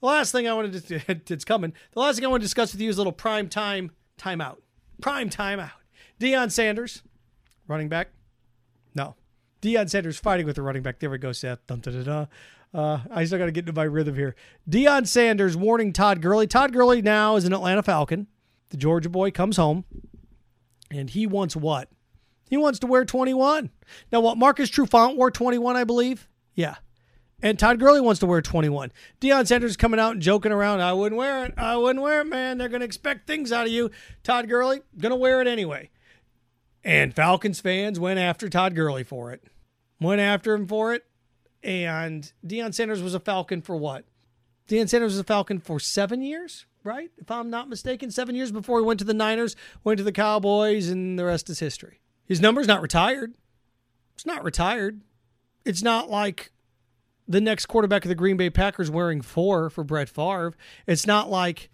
The 0.00 0.06
last 0.06 0.32
thing 0.32 0.46
I 0.46 0.54
wanted 0.54 0.86
to, 0.86 1.00
it's 1.32 1.44
coming. 1.44 1.72
The 1.92 2.00
last 2.00 2.16
thing 2.16 2.24
I 2.24 2.28
want 2.28 2.40
to 2.40 2.44
discuss 2.44 2.72
with 2.72 2.80
you 2.80 2.88
is 2.88 2.96
a 2.96 3.00
little 3.00 3.12
prime 3.12 3.48
time 3.48 3.90
timeout. 4.18 4.58
Prime 5.00 5.28
timeout. 5.28 5.72
Deion 6.20 6.50
Sanders, 6.50 7.02
running 7.66 7.88
back. 7.88 8.08
No. 8.94 9.16
Deion 9.60 9.90
Sanders 9.90 10.18
fighting 10.18 10.46
with 10.46 10.56
the 10.56 10.62
running 10.62 10.82
back. 10.82 10.98
There 11.00 11.10
we 11.10 11.18
go, 11.18 11.32
Seth. 11.32 11.66
Dun. 11.66 12.28
Uh, 12.72 12.98
I 13.10 13.24
still 13.24 13.38
got 13.38 13.46
to 13.46 13.52
get 13.52 13.62
into 13.62 13.72
my 13.72 13.84
rhythm 13.84 14.14
here. 14.14 14.34
Deion 14.68 15.06
Sanders 15.06 15.56
warning 15.56 15.92
Todd 15.92 16.20
Gurley. 16.20 16.46
Todd 16.46 16.72
Gurley 16.72 17.00
now 17.00 17.36
is 17.36 17.44
an 17.44 17.52
Atlanta 17.52 17.82
Falcon. 17.82 18.26
The 18.70 18.76
Georgia 18.76 19.08
boy 19.08 19.30
comes 19.30 19.56
home, 19.56 19.84
and 20.90 21.08
he 21.08 21.26
wants 21.26 21.56
what? 21.56 21.88
He 22.48 22.56
wants 22.56 22.78
to 22.80 22.86
wear 22.86 23.04
21. 23.04 23.70
Now, 24.12 24.20
what 24.20 24.36
Marcus 24.38 24.70
Trufant 24.70 25.16
wore 25.16 25.30
21, 25.30 25.76
I 25.76 25.84
believe. 25.84 26.28
Yeah. 26.54 26.76
And 27.40 27.58
Todd 27.58 27.78
Gurley 27.78 28.00
wants 28.00 28.20
to 28.20 28.26
wear 28.26 28.42
21. 28.42 28.90
Deion 29.20 29.46
Sanders 29.46 29.76
coming 29.76 30.00
out 30.00 30.12
and 30.12 30.22
joking 30.22 30.52
around. 30.52 30.80
I 30.80 30.92
wouldn't 30.92 31.18
wear 31.18 31.44
it. 31.44 31.54
I 31.56 31.76
wouldn't 31.76 32.02
wear 32.02 32.22
it, 32.22 32.26
man. 32.26 32.58
They're 32.58 32.68
going 32.68 32.80
to 32.80 32.86
expect 32.86 33.26
things 33.26 33.52
out 33.52 33.66
of 33.66 33.72
you. 33.72 33.90
Todd 34.24 34.48
Gurley, 34.48 34.80
going 34.98 35.10
to 35.10 35.16
wear 35.16 35.40
it 35.40 35.46
anyway. 35.46 35.90
And 36.82 37.14
Falcons 37.14 37.60
fans 37.60 38.00
went 38.00 38.18
after 38.18 38.48
Todd 38.48 38.74
Gurley 38.74 39.04
for 39.04 39.30
it. 39.30 39.44
Went 40.00 40.20
after 40.20 40.54
him 40.54 40.66
for 40.66 40.92
it. 40.94 41.04
And 41.62 42.32
Deion 42.46 42.74
Sanders 42.74 43.02
was 43.02 43.14
a 43.14 43.20
Falcon 43.20 43.62
for 43.62 43.76
what? 43.76 44.04
Deion 44.68 44.88
Sanders 44.88 45.12
was 45.12 45.20
a 45.20 45.24
Falcon 45.24 45.58
for 45.60 45.80
seven 45.80 46.22
years, 46.22 46.66
right? 46.84 47.10
If 47.16 47.30
I'm 47.30 47.50
not 47.50 47.68
mistaken, 47.68 48.10
seven 48.10 48.34
years 48.34 48.52
before 48.52 48.78
he 48.78 48.84
went 48.84 48.98
to 49.00 49.04
the 49.04 49.14
Niners, 49.14 49.56
went 49.82 49.98
to 49.98 50.04
the 50.04 50.12
Cowboys, 50.12 50.88
and 50.88 51.18
the 51.18 51.24
rest 51.24 51.48
is 51.48 51.58
history. 51.58 52.00
His 52.26 52.40
number's 52.40 52.68
not 52.68 52.82
retired. 52.82 53.34
It's 54.14 54.26
not 54.26 54.44
retired. 54.44 55.00
It's 55.64 55.82
not 55.82 56.10
like 56.10 56.52
the 57.26 57.40
next 57.40 57.66
quarterback 57.66 58.04
of 58.04 58.08
the 58.08 58.14
Green 58.14 58.36
Bay 58.36 58.50
Packers 58.50 58.90
wearing 58.90 59.20
four 59.22 59.70
for 59.70 59.84
Brett 59.84 60.08
Favre. 60.08 60.54
It's 60.86 61.06
not 61.06 61.30
like 61.30 61.70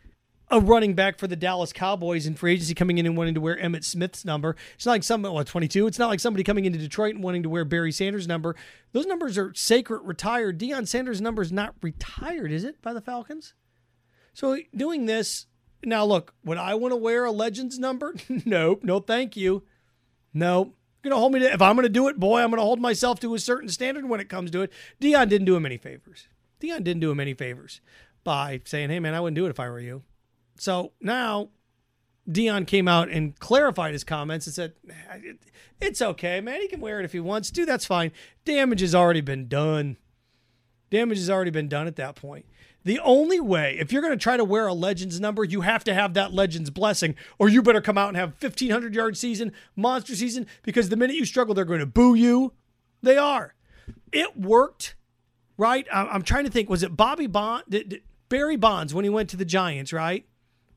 a 0.54 0.60
running 0.60 0.94
back 0.94 1.18
for 1.18 1.26
the 1.26 1.34
Dallas 1.34 1.72
Cowboys 1.72 2.26
in 2.26 2.36
free 2.36 2.52
agency 2.52 2.74
coming 2.74 2.98
in 2.98 3.06
and 3.06 3.16
wanting 3.16 3.34
to 3.34 3.40
wear 3.40 3.56
Emmitt 3.56 3.82
Smith's 3.82 4.24
number. 4.24 4.54
It's 4.76 4.86
not 4.86 4.92
like 4.92 5.02
some 5.02 5.22
what 5.22 5.48
22. 5.48 5.88
It's 5.88 5.98
not 5.98 6.08
like 6.08 6.20
somebody 6.20 6.44
coming 6.44 6.64
into 6.64 6.78
Detroit 6.78 7.16
and 7.16 7.24
wanting 7.24 7.42
to 7.42 7.48
wear 7.48 7.64
Barry 7.64 7.90
Sanders' 7.90 8.28
number. 8.28 8.54
Those 8.92 9.06
numbers 9.06 9.36
are 9.36 9.52
sacred, 9.54 10.02
retired. 10.02 10.60
Deion 10.60 10.86
Sanders' 10.86 11.20
number 11.20 11.42
is 11.42 11.50
not 11.50 11.74
retired, 11.82 12.52
is 12.52 12.62
it, 12.62 12.80
by 12.80 12.92
the 12.92 13.00
Falcons? 13.00 13.54
So 14.32 14.58
doing 14.74 15.06
this 15.06 15.46
now, 15.82 16.04
look, 16.04 16.34
would 16.44 16.56
I 16.56 16.74
want 16.74 16.92
to 16.92 16.96
wear 16.96 17.24
a 17.24 17.32
Legends 17.32 17.78
number? 17.80 18.14
nope, 18.46 18.84
no, 18.84 19.00
thank 19.00 19.36
you. 19.36 19.64
Nope. 20.32 20.76
Gonna 21.02 21.16
hold 21.16 21.32
me 21.32 21.40
to 21.40 21.52
if 21.52 21.60
I'm 21.60 21.74
gonna 21.74 21.88
do 21.88 22.06
it, 22.06 22.18
boy, 22.18 22.40
I'm 22.40 22.50
gonna 22.50 22.62
hold 22.62 22.80
myself 22.80 23.18
to 23.20 23.34
a 23.34 23.38
certain 23.40 23.68
standard 23.68 24.08
when 24.08 24.20
it 24.20 24.28
comes 24.28 24.52
to 24.52 24.62
it. 24.62 24.72
Deion 25.02 25.28
didn't 25.28 25.46
do 25.46 25.56
him 25.56 25.66
any 25.66 25.76
favors. 25.76 26.28
Deion 26.60 26.84
didn't 26.84 27.00
do 27.00 27.10
him 27.10 27.20
any 27.20 27.34
favors 27.34 27.80
by 28.22 28.62
saying, 28.64 28.88
"Hey, 28.88 29.00
man, 29.00 29.12
I 29.12 29.20
wouldn't 29.20 29.34
do 29.34 29.44
it 29.44 29.50
if 29.50 29.60
I 29.60 29.68
were 29.68 29.80
you." 29.80 30.02
So 30.56 30.92
now 31.00 31.50
Deion 32.28 32.66
came 32.66 32.88
out 32.88 33.08
and 33.10 33.38
clarified 33.38 33.92
his 33.92 34.04
comments 34.04 34.46
and 34.46 34.54
said, 34.54 34.72
It's 35.80 36.00
okay, 36.00 36.40
man. 36.40 36.60
He 36.60 36.68
can 36.68 36.80
wear 36.80 36.98
it 36.98 37.04
if 37.04 37.12
he 37.12 37.20
wants 37.20 37.50
to. 37.50 37.66
That's 37.66 37.84
fine. 37.84 38.12
Damage 38.44 38.80
has 38.80 38.94
already 38.94 39.20
been 39.20 39.48
done. 39.48 39.96
Damage 40.90 41.18
has 41.18 41.30
already 41.30 41.50
been 41.50 41.68
done 41.68 41.86
at 41.86 41.96
that 41.96 42.14
point. 42.14 42.46
The 42.84 43.00
only 43.00 43.40
way, 43.40 43.76
if 43.80 43.92
you're 43.92 44.02
going 44.02 44.16
to 44.16 44.22
try 44.22 44.36
to 44.36 44.44
wear 44.44 44.66
a 44.66 44.74
Legends 44.74 45.18
number, 45.18 45.42
you 45.42 45.62
have 45.62 45.84
to 45.84 45.94
have 45.94 46.14
that 46.14 46.34
Legends 46.34 46.68
blessing, 46.68 47.14
or 47.38 47.48
you 47.48 47.62
better 47.62 47.80
come 47.80 47.96
out 47.96 48.08
and 48.08 48.16
have 48.16 48.34
1,500 48.40 48.94
yard 48.94 49.16
season, 49.16 49.52
monster 49.74 50.14
season, 50.14 50.46
because 50.62 50.90
the 50.90 50.96
minute 50.96 51.16
you 51.16 51.24
struggle, 51.24 51.54
they're 51.54 51.64
going 51.64 51.80
to 51.80 51.86
boo 51.86 52.14
you. 52.14 52.52
They 53.02 53.16
are. 53.16 53.54
It 54.12 54.38
worked, 54.38 54.96
right? 55.56 55.86
I'm 55.92 56.22
trying 56.22 56.44
to 56.44 56.50
think. 56.50 56.68
Was 56.68 56.82
it 56.82 56.96
Bobby 56.96 57.26
Bond, 57.26 58.00
Barry 58.28 58.56
Bonds 58.56 58.92
when 58.92 59.04
he 59.04 59.10
went 59.10 59.30
to 59.30 59.36
the 59.36 59.44
Giants, 59.46 59.92
right? 59.92 60.26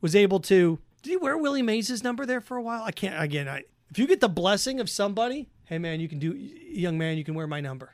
Was 0.01 0.15
able 0.15 0.39
to. 0.41 0.79
Did 1.01 1.09
he 1.09 1.17
wear 1.17 1.37
Willie 1.37 1.61
Mays' 1.61 2.03
number 2.03 2.25
there 2.25 2.41
for 2.41 2.57
a 2.57 2.61
while? 2.61 2.83
I 2.83 2.91
can't. 2.91 3.21
Again, 3.21 3.47
I, 3.47 3.63
if 3.89 3.97
you 3.97 4.07
get 4.07 4.19
the 4.19 4.29
blessing 4.29 4.79
of 4.79 4.89
somebody, 4.89 5.49
hey 5.65 5.77
man, 5.77 5.99
you 5.99 6.07
can 6.07 6.19
do, 6.19 6.33
young 6.33 6.97
man, 6.97 7.17
you 7.17 7.23
can 7.23 7.35
wear 7.35 7.47
my 7.47 7.61
number. 7.61 7.93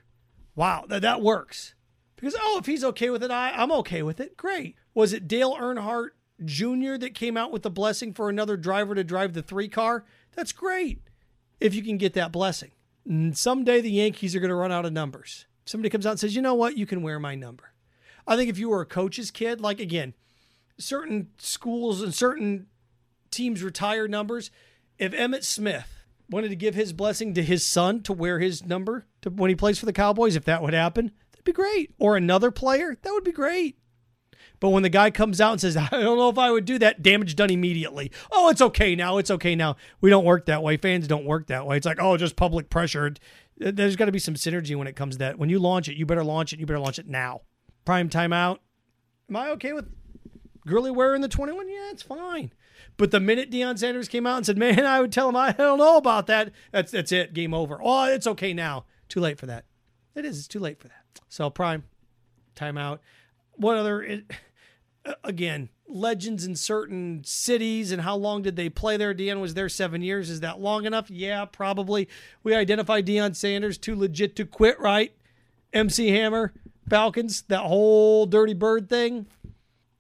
Wow, 0.55 0.85
that, 0.87 1.01
that 1.01 1.21
works. 1.21 1.75
Because, 2.15 2.35
oh, 2.39 2.57
if 2.59 2.65
he's 2.65 2.83
okay 2.83 3.09
with 3.09 3.23
it, 3.23 3.31
I, 3.31 3.51
I'm 3.51 3.71
okay 3.71 4.01
with 4.01 4.19
it. 4.19 4.37
Great. 4.37 4.75
Was 4.93 5.11
it 5.13 5.27
Dale 5.27 5.55
Earnhardt 5.55 6.09
Jr. 6.43 6.97
that 6.97 7.15
came 7.15 7.35
out 7.35 7.51
with 7.51 7.63
the 7.63 7.69
blessing 7.69 8.13
for 8.13 8.29
another 8.29 8.55
driver 8.55 8.95
to 8.95 9.03
drive 9.03 9.33
the 9.33 9.41
three 9.41 9.67
car? 9.67 10.05
That's 10.35 10.51
great 10.51 11.01
if 11.59 11.75
you 11.75 11.83
can 11.83 11.97
get 11.97 12.13
that 12.13 12.31
blessing. 12.31 12.71
And 13.05 13.37
someday 13.37 13.81
the 13.81 13.91
Yankees 13.91 14.35
are 14.35 14.39
going 14.39 14.49
to 14.49 14.55
run 14.55 14.71
out 14.71 14.85
of 14.85 14.93
numbers. 14.93 15.45
Somebody 15.65 15.89
comes 15.89 16.05
out 16.05 16.11
and 16.11 16.19
says, 16.19 16.35
you 16.35 16.41
know 16.41 16.53
what? 16.53 16.77
You 16.77 16.85
can 16.85 17.01
wear 17.01 17.19
my 17.19 17.35
number. 17.35 17.73
I 18.25 18.35
think 18.35 18.49
if 18.49 18.57
you 18.57 18.69
were 18.69 18.81
a 18.81 18.85
coach's 18.85 19.31
kid, 19.31 19.59
like 19.59 19.79
again, 19.79 20.13
certain 20.77 21.29
schools 21.38 22.01
and 22.01 22.13
certain 22.13 22.67
teams 23.31 23.63
retire 23.63 24.07
numbers. 24.07 24.51
If 24.97 25.13
Emmitt 25.13 25.43
Smith 25.43 26.05
wanted 26.29 26.49
to 26.49 26.55
give 26.55 26.75
his 26.75 26.93
blessing 26.93 27.33
to 27.33 27.43
his 27.43 27.65
son 27.65 28.01
to 28.03 28.13
wear 28.13 28.39
his 28.39 28.65
number 28.65 29.05
to, 29.21 29.29
when 29.29 29.49
he 29.49 29.55
plays 29.55 29.79
for 29.79 29.86
the 29.86 29.93
Cowboys, 29.93 30.36
if 30.36 30.45
that 30.45 30.62
would 30.62 30.73
happen, 30.73 31.12
that'd 31.31 31.45
be 31.45 31.51
great. 31.51 31.93
Or 31.99 32.15
another 32.15 32.51
player, 32.51 32.97
that 33.01 33.12
would 33.13 33.23
be 33.23 33.31
great. 33.31 33.77
But 34.59 34.69
when 34.69 34.83
the 34.83 34.89
guy 34.89 35.12
comes 35.12 35.41
out 35.41 35.51
and 35.51 35.62
says, 35.62 35.75
I 35.77 35.89
don't 35.89 36.17
know 36.17 36.29
if 36.29 36.38
I 36.38 36.51
would 36.51 36.65
do 36.65 36.79
that, 36.79 37.01
damage 37.01 37.36
done 37.36 37.49
immediately. 37.49 38.12
Oh, 38.31 38.49
it's 38.49 38.62
okay 38.62 38.95
now. 38.95 39.17
It's 39.17 39.31
okay 39.31 39.55
now. 39.55 39.75
We 39.99 40.09
don't 40.09 40.25
work 40.25 40.45
that 40.45 40.63
way. 40.63 40.77
Fans 40.77 41.07
don't 41.07 41.25
work 41.25 41.47
that 41.47 41.65
way. 41.65 41.77
It's 41.77 41.86
like, 41.86 42.01
oh, 42.01 42.17
just 42.17 42.36
public 42.36 42.69
pressure. 42.69 43.13
There's 43.57 43.95
got 43.95 44.05
to 44.05 44.12
be 44.12 44.19
some 44.19 44.36
synergy 44.36 44.75
when 44.75 44.88
it 44.88 44.95
comes 44.95 45.15
to 45.15 45.19
that. 45.19 45.38
When 45.38 45.49
you 45.49 45.59
launch 45.59 45.89
it, 45.89 45.97
you 45.97 46.05
better 46.05 46.23
launch 46.23 46.53
it. 46.53 46.59
You 46.59 46.65
better 46.65 46.79
launch 46.79 46.97
it 46.99 47.07
now. 47.07 47.41
Prime 47.86 48.09
timeout. 48.09 48.59
Am 49.29 49.36
I 49.36 49.49
okay 49.49 49.73
with 49.73 49.89
Gurley 50.65 50.91
wearing 50.91 51.21
the 51.21 51.28
21? 51.28 51.67
Yeah, 51.67 51.89
it's 51.91 52.04
fine. 52.04 52.52
But 52.97 53.12
the 53.12 53.19
minute 53.19 53.52
Deion 53.52 53.78
Sanders 53.78 54.08
came 54.08 54.28
out 54.28 54.38
and 54.38 54.45
said, 54.45 54.58
man, 54.58 54.86
I 54.86 55.02
would 55.02 55.12
tell 55.12 55.30
him 55.30 55.36
I 55.36 55.52
don't 55.52 55.80
know 55.80 55.97
about 55.97 56.28
that, 56.28 56.52
that's, 56.71 56.91
that's 56.91 57.12
it. 57.12 57.34
Game 57.34 57.54
over. 57.54 57.80
Oh, 57.82 58.06
it's 58.06 58.28
okay 58.28 58.54
now. 58.54 58.86
Too 59.10 59.19
late 59.19 59.39
for 59.39 59.45
that. 59.47 59.65
It 60.15 60.26
is. 60.26 60.38
It's 60.38 60.47
too 60.47 60.60
late 60.60 60.80
for 60.80 60.88
that. 60.88 61.04
So 61.30 61.49
prime, 61.49 61.84
timeout. 62.56 62.99
What 63.56 63.78
other? 63.78 64.23
again, 65.23 65.69
legends 65.88 66.45
in 66.45 66.56
certain 66.56 67.23
cities 67.26 67.91
and 67.91 68.02
how 68.02 68.15
long 68.15 68.41
did 68.41 68.56
they 68.56 68.69
play 68.69 68.97
there? 68.97 69.13
Deion 69.13 69.41
was 69.41 69.54
there 69.54 69.69
seven 69.69 70.02
years. 70.02 70.30
Is 70.30 70.39
that 70.41 70.60
long 70.60 70.86
enough? 70.86 71.10
Yeah, 71.10 71.45
probably. 71.45 72.08
We 72.43 72.56
identified 72.56 73.06
Deion 73.06 73.36
Sanders 73.36 73.78
too 73.78 73.95
legit 73.95 74.36
to 74.38 74.45
quit, 74.45 74.80
right? 74.80 75.15
MC 75.71 76.10
Hammer, 76.10 76.54
Falcons, 76.89 77.43
that 77.43 77.62
whole 77.62 78.26
dirty 78.26 78.54
bird 78.54 78.89
thing. 78.89 79.26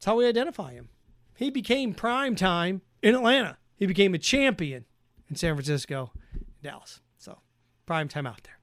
That's 0.03 0.11
how 0.11 0.17
we 0.17 0.27
identify 0.27 0.73
him. 0.73 0.89
He 1.33 1.49
became 1.49 1.93
prime 1.93 2.35
time 2.35 2.81
in 3.01 3.15
Atlanta. 3.15 3.57
He 3.77 3.85
became 3.85 4.13
a 4.13 4.17
champion 4.17 4.83
in 5.29 5.37
San 5.37 5.55
Francisco, 5.55 6.11
Dallas. 6.61 6.99
So 7.17 7.37
prime 7.85 8.09
time 8.09 8.27
out 8.27 8.43
there. 8.43 8.59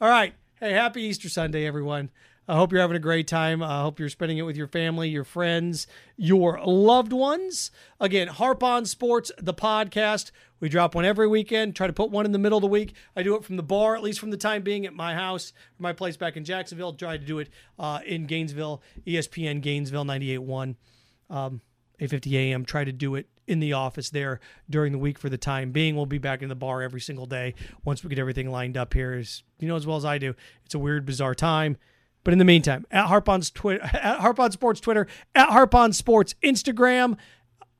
All 0.00 0.08
right. 0.08 0.34
Hey, 0.58 0.72
happy 0.72 1.02
Easter 1.02 1.28
Sunday, 1.28 1.64
everyone. 1.64 2.10
I 2.50 2.56
hope 2.56 2.72
you're 2.72 2.80
having 2.80 2.96
a 2.96 2.98
great 3.00 3.28
time. 3.28 3.62
I 3.62 3.82
hope 3.82 4.00
you're 4.00 4.08
spending 4.08 4.38
it 4.38 4.42
with 4.42 4.56
your 4.56 4.66
family, 4.66 5.08
your 5.08 5.22
friends, 5.22 5.86
your 6.16 6.60
loved 6.60 7.12
ones. 7.12 7.70
Again, 8.00 8.26
Harp 8.26 8.64
on 8.64 8.86
Sports, 8.86 9.30
the 9.38 9.54
podcast. 9.54 10.32
We 10.58 10.68
drop 10.68 10.96
one 10.96 11.04
every 11.04 11.28
weekend, 11.28 11.76
try 11.76 11.86
to 11.86 11.92
put 11.92 12.10
one 12.10 12.26
in 12.26 12.32
the 12.32 12.40
middle 12.40 12.58
of 12.58 12.62
the 12.62 12.66
week. 12.66 12.94
I 13.14 13.22
do 13.22 13.36
it 13.36 13.44
from 13.44 13.56
the 13.56 13.62
bar, 13.62 13.94
at 13.94 14.02
least 14.02 14.18
from 14.18 14.32
the 14.32 14.36
time 14.36 14.62
being 14.62 14.84
at 14.84 14.92
my 14.92 15.14
house, 15.14 15.52
my 15.78 15.92
place 15.92 16.16
back 16.16 16.36
in 16.36 16.44
Jacksonville. 16.44 16.92
Try 16.92 17.18
to 17.18 17.24
do 17.24 17.38
it 17.38 17.50
uh, 17.78 18.00
in 18.04 18.26
Gainesville, 18.26 18.82
ESPN 19.06 19.60
Gainesville 19.60 20.04
98.1, 20.04 20.74
um, 21.30 21.60
850 22.00 22.36
AM. 22.36 22.64
Try 22.64 22.82
to 22.82 22.90
do 22.90 23.14
it 23.14 23.28
in 23.46 23.60
the 23.60 23.74
office 23.74 24.10
there 24.10 24.40
during 24.68 24.90
the 24.90 24.98
week 24.98 25.20
for 25.20 25.28
the 25.28 25.38
time 25.38 25.70
being. 25.70 25.94
We'll 25.94 26.04
be 26.04 26.18
back 26.18 26.42
in 26.42 26.48
the 26.48 26.56
bar 26.56 26.82
every 26.82 27.00
single 27.00 27.26
day 27.26 27.54
once 27.84 28.02
we 28.02 28.10
get 28.10 28.18
everything 28.18 28.50
lined 28.50 28.76
up 28.76 28.92
here. 28.92 29.12
As 29.12 29.44
you 29.60 29.68
know 29.68 29.76
as 29.76 29.86
well 29.86 29.96
as 29.96 30.04
I 30.04 30.18
do, 30.18 30.34
it's 30.64 30.74
a 30.74 30.80
weird, 30.80 31.06
bizarre 31.06 31.36
time. 31.36 31.76
But 32.22 32.32
in 32.32 32.38
the 32.38 32.44
meantime, 32.44 32.86
at 32.90 33.06
Harp 33.06 33.28
on, 33.28 33.40
Twitter, 33.40 33.82
at 33.82 34.20
Harp 34.20 34.38
on 34.38 34.52
Sports 34.52 34.80
Twitter, 34.80 35.06
at 35.34 35.48
Harp 35.48 35.74
on 35.74 35.92
Sports 35.92 36.34
Instagram, 36.42 37.16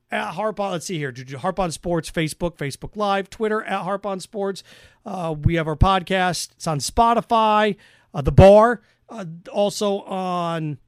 at 0.09 0.31
Harp 0.31 0.59
on, 0.59 0.71
let's 0.71 0.85
see 0.85 0.97
here, 0.97 1.13
Harp 1.39 1.59
on 1.59 1.71
Sports 1.71 2.09
Facebook, 2.09 2.57
Facebook 2.57 2.95
Live, 2.95 3.29
Twitter, 3.29 3.63
at 3.63 3.83
Harp 3.83 4.05
on 4.05 4.19
Sports. 4.19 4.63
Uh, 5.05 5.35
we 5.39 5.55
have 5.55 5.67
our 5.67 5.75
podcast. 5.75 6.51
It's 6.53 6.67
on 6.67 6.79
Spotify, 6.79 7.75
uh, 8.13 8.21
The 8.21 8.31
Bar, 8.31 8.81
uh, 9.09 9.25
also 9.51 10.01
on 10.01 10.79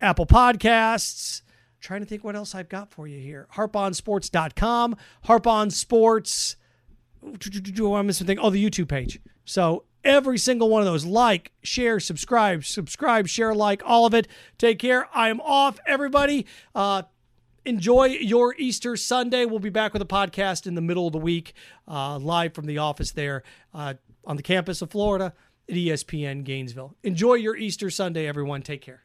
Apple 0.00 0.26
Podcasts, 0.26 1.42
trying 1.80 2.00
to 2.00 2.06
think 2.06 2.22
what 2.22 2.36
else 2.36 2.54
I've 2.54 2.68
got 2.68 2.92
for 2.92 3.08
you 3.08 3.18
here. 3.18 3.48
Harponsports.com, 3.54 4.96
Harpon 5.24 5.70
Sports. 5.70 6.56
I'm 7.22 8.06
missing 8.06 8.26
thing. 8.26 8.38
Oh, 8.38 8.50
the 8.50 8.70
YouTube 8.70 8.88
page. 8.88 9.18
So 9.44 9.84
every 10.04 10.38
single 10.38 10.68
one 10.68 10.82
of 10.82 10.86
those, 10.86 11.04
like, 11.04 11.52
share, 11.62 11.98
subscribe, 12.00 12.64
subscribe, 12.64 13.26
share, 13.28 13.54
like, 13.54 13.82
all 13.84 14.06
of 14.06 14.14
it. 14.14 14.28
Take 14.58 14.78
care. 14.78 15.08
I 15.14 15.28
am 15.28 15.40
off, 15.40 15.78
everybody. 15.86 16.46
Uh, 16.74 17.02
enjoy 17.64 18.06
your 18.06 18.54
Easter 18.58 18.96
Sunday. 18.96 19.44
We'll 19.44 19.58
be 19.58 19.70
back 19.70 19.92
with 19.92 20.02
a 20.02 20.06
podcast 20.06 20.66
in 20.66 20.74
the 20.74 20.80
middle 20.80 21.06
of 21.06 21.12
the 21.12 21.18
week, 21.18 21.54
uh, 21.88 22.18
live 22.18 22.54
from 22.54 22.66
the 22.66 22.78
office 22.78 23.12
there. 23.12 23.42
Uh, 23.72 23.94
on 24.26 24.36
the 24.36 24.42
campus 24.42 24.82
of 24.82 24.90
Florida 24.90 25.32
at 25.68 25.74
ESPN 25.74 26.44
Gainesville. 26.44 26.94
Enjoy 27.02 27.34
your 27.34 27.56
Easter 27.56 27.90
Sunday, 27.90 28.26
everyone. 28.26 28.62
Take 28.62 28.82
care. 28.82 29.02